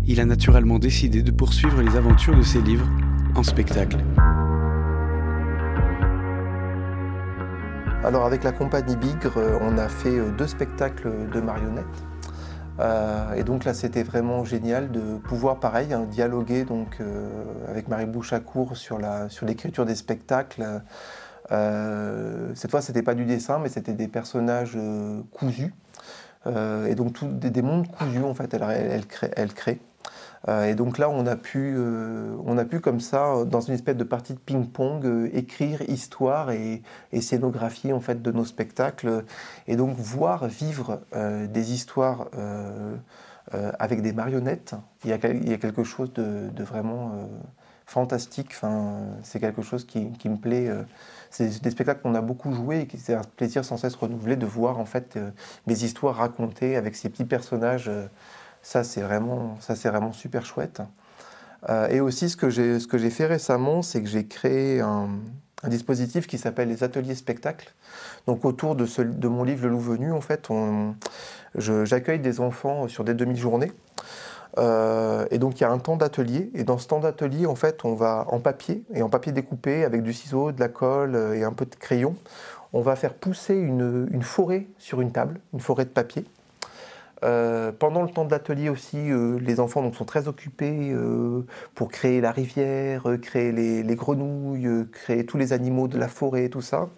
il 0.07 0.19
a 0.19 0.25
naturellement 0.25 0.79
décidé 0.79 1.21
de 1.21 1.31
poursuivre 1.31 1.81
les 1.81 1.97
aventures 1.97 2.35
de 2.35 2.41
ses 2.41 2.61
livres 2.61 2.89
en 3.35 3.43
spectacle. 3.43 3.97
Alors 8.03 8.25
avec 8.25 8.43
la 8.43 8.51
compagnie 8.51 8.95
Bigre, 8.95 9.37
euh, 9.37 9.59
on 9.61 9.77
a 9.77 9.87
fait 9.87 10.17
euh, 10.17 10.31
deux 10.31 10.47
spectacles 10.47 11.29
de 11.29 11.39
marionnettes. 11.39 11.85
Euh, 12.79 13.33
et 13.33 13.43
donc 13.43 13.63
là, 13.63 13.75
c'était 13.75 14.01
vraiment 14.01 14.43
génial 14.43 14.91
de 14.91 15.17
pouvoir, 15.17 15.59
pareil, 15.59 15.93
hein, 15.93 16.07
dialoguer 16.09 16.63
donc, 16.63 16.97
avec 17.67 17.89
Marie 17.89 18.07
Bouchacourt 18.07 18.75
sur, 18.75 18.97
l'écriture 19.43 19.85
des 19.85 19.93
spectacles. 19.93 20.81
cette 21.49 22.71
fois, 22.71 22.81
c'était 22.81 23.03
pas 23.03 23.13
du 23.13 23.25
dessin, 23.25 23.59
mais 23.59 23.69
c'était 23.69 23.93
des 23.93 24.07
personnages 24.07 24.79
cousus. 25.31 25.71
et 26.47 26.95
donc, 26.95 27.23
des, 27.23 27.61
mondes 27.61 27.87
cousus, 27.87 28.23
en 28.23 28.33
fait, 28.33 28.51
elle 28.55 29.53
crée. 29.53 29.79
Euh, 30.47 30.65
et 30.65 30.75
donc 30.75 30.97
là, 30.97 31.09
on 31.09 31.25
a, 31.27 31.35
pu, 31.35 31.75
euh, 31.77 32.35
on 32.45 32.57
a 32.57 32.65
pu 32.65 32.79
comme 32.79 32.99
ça, 32.99 33.45
dans 33.45 33.61
une 33.61 33.73
espèce 33.73 33.95
de 33.95 34.03
partie 34.03 34.33
de 34.33 34.39
ping-pong, 34.39 35.05
euh, 35.05 35.29
écrire 35.33 35.81
histoire 35.87 36.51
et, 36.51 36.81
scénographie 37.21 37.93
en 37.93 37.99
fait 37.99 38.21
de 38.21 38.31
nos 38.31 38.45
spectacles, 38.45 39.23
et 39.67 39.75
donc 39.75 39.95
voir 39.97 40.47
vivre 40.47 41.01
des 41.13 41.73
histoires 41.73 42.29
avec 43.51 44.01
des 44.01 44.13
marionnettes. 44.13 44.75
Il 45.03 45.09
y 45.09 45.13
a, 45.13 45.17
quelque 45.19 45.83
chose 45.83 46.11
de, 46.13 46.63
vraiment 46.63 47.29
fantastique. 47.85 48.49
Enfin, 48.51 49.01
c'est 49.23 49.39
quelque 49.39 49.61
chose 49.61 49.85
qui, 49.85 50.09
me 50.25 50.37
plaît. 50.37 50.69
C'est 51.29 51.61
des 51.61 51.69
spectacles 51.69 52.01
qu'on 52.01 52.15
a 52.15 52.21
beaucoup 52.21 52.53
joués 52.53 52.87
et 52.91 52.97
c'est 52.97 53.13
un 53.13 53.21
plaisir 53.35 53.63
sans 53.63 53.77
cesse 53.77 53.95
renouvelé 53.95 54.35
de 54.35 54.45
voir 54.45 54.79
en 54.79 54.85
fait 54.85 55.19
mes 55.67 55.83
histoires 55.83 56.15
racontées 56.15 56.75
avec 56.75 56.95
ces 56.95 57.09
petits 57.09 57.25
personnages. 57.25 57.91
Ça, 58.61 58.83
c'est 58.83 59.01
vraiment, 59.01 59.57
vraiment 59.67 60.13
super 60.13 60.45
chouette. 60.45 60.81
Euh, 61.69 61.87
et 61.89 61.99
aussi, 61.99 62.29
ce 62.29 62.37
que 62.37 62.49
j'ai, 62.49 63.09
fait 63.09 63.25
récemment, 63.25 63.81
c'est 63.81 64.01
que 64.01 64.07
j'ai 64.07 64.25
créé 64.25 64.81
un, 64.81 65.09
dispositif 65.67 66.25
qui 66.25 66.39
s'appelle 66.39 66.69
les 66.69 66.83
ateliers 66.83 67.13
spectacles. 67.13 67.71
Donc, 68.25 68.45
autour 68.45 68.75
de, 68.75 68.85
ce, 68.85 69.03
de 69.03 69.27
mon 69.27 69.43
livre 69.43 69.63
Le 69.65 69.69
Loup 69.69 69.79
Venu, 69.79 70.11
en 70.11 70.21
fait, 70.21 70.49
j'accueille 71.55 72.19
des 72.19 72.39
enfants 72.39 72.87
sur 72.87 73.03
des 73.03 73.13
demi-journées. 73.13 73.71
Euh, 74.57 75.25
et 75.29 75.37
donc, 75.37 75.59
il 75.59 75.63
y 75.63 75.65
a 75.65 75.71
un 75.71 75.77
temps 75.77 75.97
d'atelier. 75.97 76.51
Et 76.55 76.63
dans 76.63 76.79
ce 76.79 76.87
temps 76.87 76.99
d'atelier, 76.99 77.45
en 77.45 77.55
fait, 77.55 77.85
on 77.85 77.93
va 77.93 78.25
en 78.29 78.39
papier, 78.39 78.83
et 78.93 79.03
en 79.03 79.09
papier 79.09 79.31
découpé, 79.31 79.83
avec 79.83 80.01
du 80.01 80.13
ciseau, 80.13 80.51
de 80.51 80.59
la 80.59 80.67
colle 80.67 81.15
et 81.35 81.43
un 81.43 81.53
peu 81.53 81.65
de 81.65 81.75
crayon, 81.75 82.15
on 82.73 82.81
va 82.81 82.95
faire 82.95 83.13
pousser 83.13 83.55
une 83.55 84.23
forêt 84.23 84.67
sur 84.77 85.01
une 85.01 85.11
table, 85.11 85.39
une 85.53 85.59
forêt 85.59 85.85
de 85.85 85.89
papier. 85.89 86.25
Euh, 87.23 87.71
pendant 87.71 88.01
le 88.01 88.09
temps 88.09 88.25
de 88.25 88.31
l'atelier 88.31 88.69
aussi, 88.69 88.97
euh, 89.11 89.37
les 89.39 89.59
enfants 89.59 89.91
sont 89.93 90.05
très 90.05 90.27
occupés 90.27 90.91
euh, 90.91 91.45
pour 91.75 91.89
créer 91.89 92.19
la 92.19 92.31
rivière, 92.31 93.05
créer 93.21 93.51
les, 93.51 93.95
grenouilles, 93.95 94.87
créer 94.91 95.25
tous 95.25 95.37
les 95.37 95.53
animaux 95.53 95.87
de 95.87 95.99
la 95.99 96.07
forêt, 96.07 96.49
tout 96.49 96.61
ça. 96.61 96.89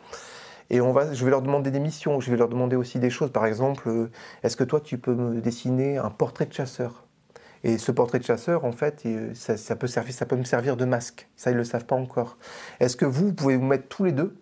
Et 0.70 0.80
on 0.80 0.94
va, 0.94 1.14
je 1.14 1.24
vais 1.26 1.32
leur 1.32 1.42
demander 1.42 1.72
des 1.72 1.80
missions, 1.80 2.22
je 2.22 2.32
vais 2.32 2.38
leur 2.38 2.48
demander 2.48 2.76
aussi 2.76 3.00
des 3.00 3.10
choses. 3.10 3.32
Par 3.32 3.46
exemple, 3.46 4.10
est-ce 4.44 4.56
que 4.56 4.64
toi 4.64 4.80
tu 4.80 4.98
peux 4.98 5.14
me 5.14 5.42
dessiner 5.42 5.98
un 5.98 6.10
portrait 6.10 6.46
de 6.46 6.54
chasseur? 6.54 7.06
Et 7.66 7.78
ce 7.78 7.92
portrait 7.92 8.20
de 8.20 8.26
chasseur, 8.26 8.66
en 8.66 8.72
fait, 8.72 9.06
ça, 9.36 9.76
peut 9.76 10.36
me 10.36 10.44
servir 10.44 10.78
de 10.78 10.86
masque. 10.86 11.30
Ça, 11.36 11.52
ils 11.52 11.54
ne 11.54 11.60
le 11.60 11.64
savent 11.64 11.86
pas 11.86 11.96
encore. 11.96 12.38
Est-ce 12.80 12.98
que 12.98 13.06
vous 13.06 13.34
pouvez 13.34 13.56
vous 13.56 13.66
mettre 13.66 13.88
tous 13.88 14.04
les 14.06 14.12
deux 14.12 14.36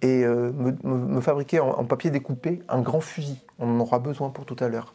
et 0.00 0.24
me, 0.24 1.20
fabriquer 1.20 1.60
en, 1.60 1.84
papier 1.84 2.10
découpé 2.10 2.62
un 2.68 2.80
grand 2.80 3.00
fusil? 3.00 3.44
On 3.58 3.68
en 3.68 3.80
aura 3.80 3.98
besoin 3.98 4.30
pour 4.30 4.46
tout 4.46 4.56
à 4.60 4.68
l'heure. 4.68 4.94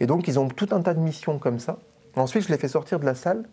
Et 0.00 0.06
donc, 0.06 0.28
ils 0.28 0.38
ont 0.38 0.48
tout 0.48 0.68
un 0.72 0.80
tas 0.80 0.94
de 0.94 1.00
missions 1.00 1.38
comme 1.38 1.58
ça. 1.58 1.78
Ensuite, 2.16 2.44
je 2.44 2.48
les 2.48 2.58
fais 2.58 2.68
sortir 2.68 2.98
de 2.98 3.04
la 3.04 3.14
salle 3.14 3.44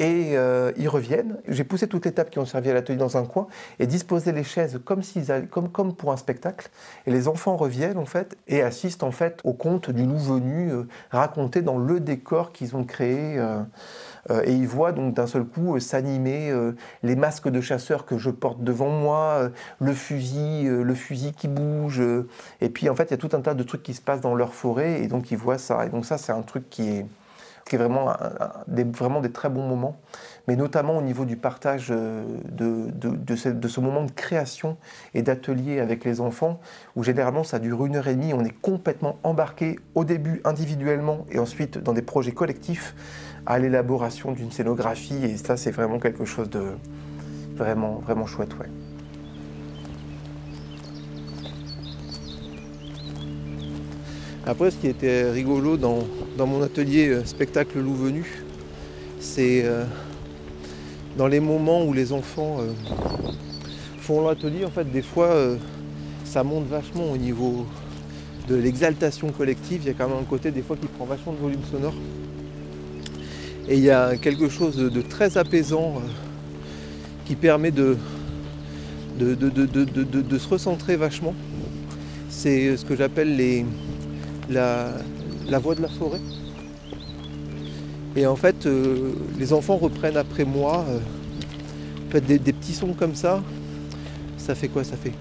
et 0.00 0.36
euh, 0.36 0.72
ils 0.78 0.88
reviennent. 0.88 1.36
J'ai 1.46 1.62
poussé 1.62 1.86
toutes 1.86 2.06
les 2.06 2.12
tables 2.12 2.30
qui 2.30 2.38
ont 2.38 2.46
servi 2.46 2.70
à 2.70 2.74
l'atelier 2.74 2.98
dans 2.98 3.18
un 3.18 3.24
coin 3.24 3.46
et 3.78 3.86
disposé 3.86 4.32
les 4.32 4.44
chaises 4.44 4.80
comme, 4.84 5.02
comme, 5.50 5.68
comme 5.68 5.94
pour 5.94 6.10
un 6.10 6.16
spectacle. 6.16 6.70
Et 7.06 7.10
les 7.10 7.28
enfants 7.28 7.56
reviennent 7.56 7.98
en 7.98 8.06
fait 8.06 8.36
et 8.48 8.62
assistent 8.62 9.04
en 9.04 9.12
fait 9.12 9.40
au 9.44 9.52
conte 9.52 9.90
du 9.90 10.04
loup 10.04 10.18
venu 10.18 10.72
euh, 10.72 10.88
raconté 11.10 11.60
dans 11.60 11.78
le 11.78 12.00
décor 12.00 12.52
qu'ils 12.52 12.74
ont 12.76 12.84
créé. 12.84 13.38
Euh, 13.38 13.60
et 14.28 14.52
ils 14.52 14.68
voient 14.68 14.92
donc 14.92 15.14
d'un 15.14 15.26
seul 15.26 15.44
coup 15.44 15.76
euh, 15.76 15.80
s'animer 15.80 16.50
euh, 16.50 16.72
les 17.02 17.16
masques 17.16 17.48
de 17.48 17.60
chasseurs 17.60 18.04
que 18.04 18.18
je 18.18 18.30
porte 18.30 18.62
devant 18.62 18.90
moi, 18.90 19.50
le 19.78 19.92
fusil, 19.92 20.64
le 20.66 20.94
fusil 20.94 21.32
qui 21.32 21.48
bouge. 21.48 22.02
et 22.60 22.68
puis 22.68 22.88
en 22.88 22.94
fait, 22.94 23.04
il 23.04 23.10
y 23.12 23.14
a 23.14 23.16
tout 23.16 23.34
un 23.34 23.40
tas 23.40 23.54
de 23.54 23.62
trucs 23.62 23.82
qui 23.82 23.94
se 23.94 24.00
passent 24.00 24.20
dans 24.20 24.34
leur 24.34 24.54
forêt 24.54 25.02
et 25.02 25.08
donc 25.08 25.30
ils 25.30 25.38
voient 25.38 25.58
ça. 25.58 25.86
Et 25.86 25.88
donc 25.88 26.04
ça, 26.04 26.18
c'est 26.18 26.32
un 26.32 26.42
truc 26.42 26.68
qui 26.70 26.88
est, 26.88 27.06
vraiment, 27.76 28.12
des, 28.66 28.84
vraiment 28.84 29.20
des 29.20 29.30
très 29.30 29.48
bons 29.48 29.66
moments, 29.66 29.96
mais 30.48 30.56
notamment 30.56 30.98
au 30.98 31.02
niveau 31.02 31.24
du 31.24 31.36
partage 31.36 31.88
de, 31.88 33.36
ce, 33.36 33.48
de 33.48 33.68
ce, 33.68 33.80
moment 33.80 34.04
de 34.04 34.10
création 34.10 34.76
et 35.14 35.22
d'atelier 35.22 35.78
avec 35.78 36.04
les 36.04 36.20
enfants, 36.20 36.60
où 36.96 37.04
généralement 37.04 37.44
ça 37.44 37.58
dure 37.58 37.86
une 37.86 37.96
heure 37.96 38.08
et 38.08 38.14
demie, 38.14 38.34
on 38.34 38.44
est 38.44 38.60
complètement 38.60 39.18
embarqué 39.22 39.78
au 39.94 40.04
début 40.04 40.40
individuellement 40.44 41.26
et 41.30 41.38
ensuite 41.38 41.78
dans 41.78 41.92
des 41.92 42.02
projets 42.02 42.32
collectifs 42.32 42.94
à 43.50 43.58
l'élaboration 43.58 44.30
d'une 44.30 44.52
scénographie. 44.52 45.24
Et 45.24 45.36
ça, 45.36 45.56
c'est 45.56 45.72
vraiment 45.72 45.98
quelque 45.98 46.24
chose 46.24 46.48
de 46.48 46.62
vraiment, 47.56 48.00
vraiment 48.06 48.24
chouette. 48.24 48.50
Ouais. 48.60 48.66
Après, 54.46 54.70
ce 54.70 54.76
qui 54.76 54.86
était 54.86 55.28
rigolo 55.28 55.76
dans, 55.76 56.06
mon 56.38 56.62
atelier 56.62 57.08
euh, 57.08 57.24
spectacle 57.24 57.80
loup 57.80 57.94
venu, 57.94 58.24
c'est 59.18 59.64
euh, 59.64 59.84
dans 61.16 61.26
les 61.26 61.40
moments 61.40 61.84
où 61.84 61.92
les 61.92 62.12
enfants 62.12 62.58
euh, 62.60 62.70
font 63.98 64.24
l'atelier, 64.24 64.64
en 64.64 64.70
fait, 64.70 64.84
des 64.84 65.02
fois, 65.02 65.34
ça 66.24 66.44
monte 66.44 66.68
vachement 66.68 67.10
au 67.10 67.16
niveau 67.16 67.66
de 68.48 68.54
l'exaltation 68.54 69.32
collective. 69.32 69.82
Il 69.82 69.88
y 69.88 69.90
a 69.90 69.94
quand 69.94 70.08
même 70.08 70.18
un 70.18 70.24
côté, 70.24 70.52
des 70.52 70.62
fois, 70.62 70.76
qui 70.76 70.86
prend 70.86 71.04
vachement 71.04 71.32
de 71.32 71.38
volume 71.38 71.64
sonore. 71.68 71.94
Et 73.70 73.76
il 73.76 73.84
y 73.84 73.90
a 73.90 74.16
quelque 74.16 74.48
chose 74.48 74.76
de 74.76 75.00
très 75.00 75.38
apaisant 75.38 75.94
euh, 75.96 76.08
qui 77.24 77.36
permet 77.36 77.70
de, 77.70 77.96
de, 79.16 80.38
se 80.38 80.48
recentrer 80.48 80.96
vachement. 80.96 81.34
C'est 82.28 82.76
ce 82.76 82.84
que 82.84 82.96
j'appelle 82.96 83.64
la, 84.48 84.88
la 85.48 85.58
voix 85.60 85.76
de 85.76 85.82
la 85.82 85.88
forêt. 85.88 86.18
Et 88.16 88.26
en 88.26 88.34
fait, 88.34 88.66
euh, 88.66 89.12
les 89.38 89.52
enfants 89.52 89.76
reprennent 89.76 90.16
après 90.16 90.44
moi 90.44 90.84
euh, 90.88 92.20
des, 92.20 92.40
des, 92.40 92.52
petits 92.52 92.72
sons 92.72 92.92
comme 92.92 93.14
ça. 93.14 93.40
Ça 94.36 94.56
fait 94.56 94.66
quoi 94.66 94.82
Ça 94.82 94.96
fait? 94.96 95.12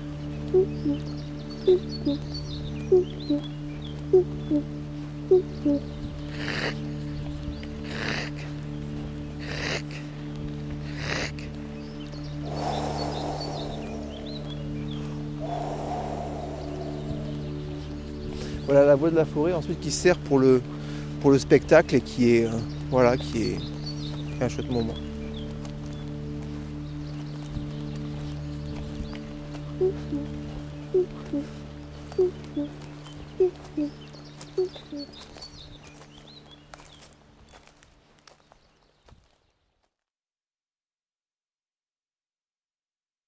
La 18.90 18.96
voix 18.96 19.12
de 19.12 19.16
la 19.16 19.26
forêt 19.26 19.54
ensuite 19.54 19.80
qui 19.80 19.92
sert 19.92 20.18
pour 20.18 20.40
le, 20.40 20.62
pour 21.22 21.30
le 21.30 21.38
spectacle 21.38 21.96
et 21.96 22.02
qui 22.02 22.36
est, 22.36 22.46
euh, 22.46 22.58
voilà, 22.90 23.18
qui 23.18 23.44
est 23.44 23.58
un 24.42 24.50
chouette 24.50 24.72
moment. 24.72 24.96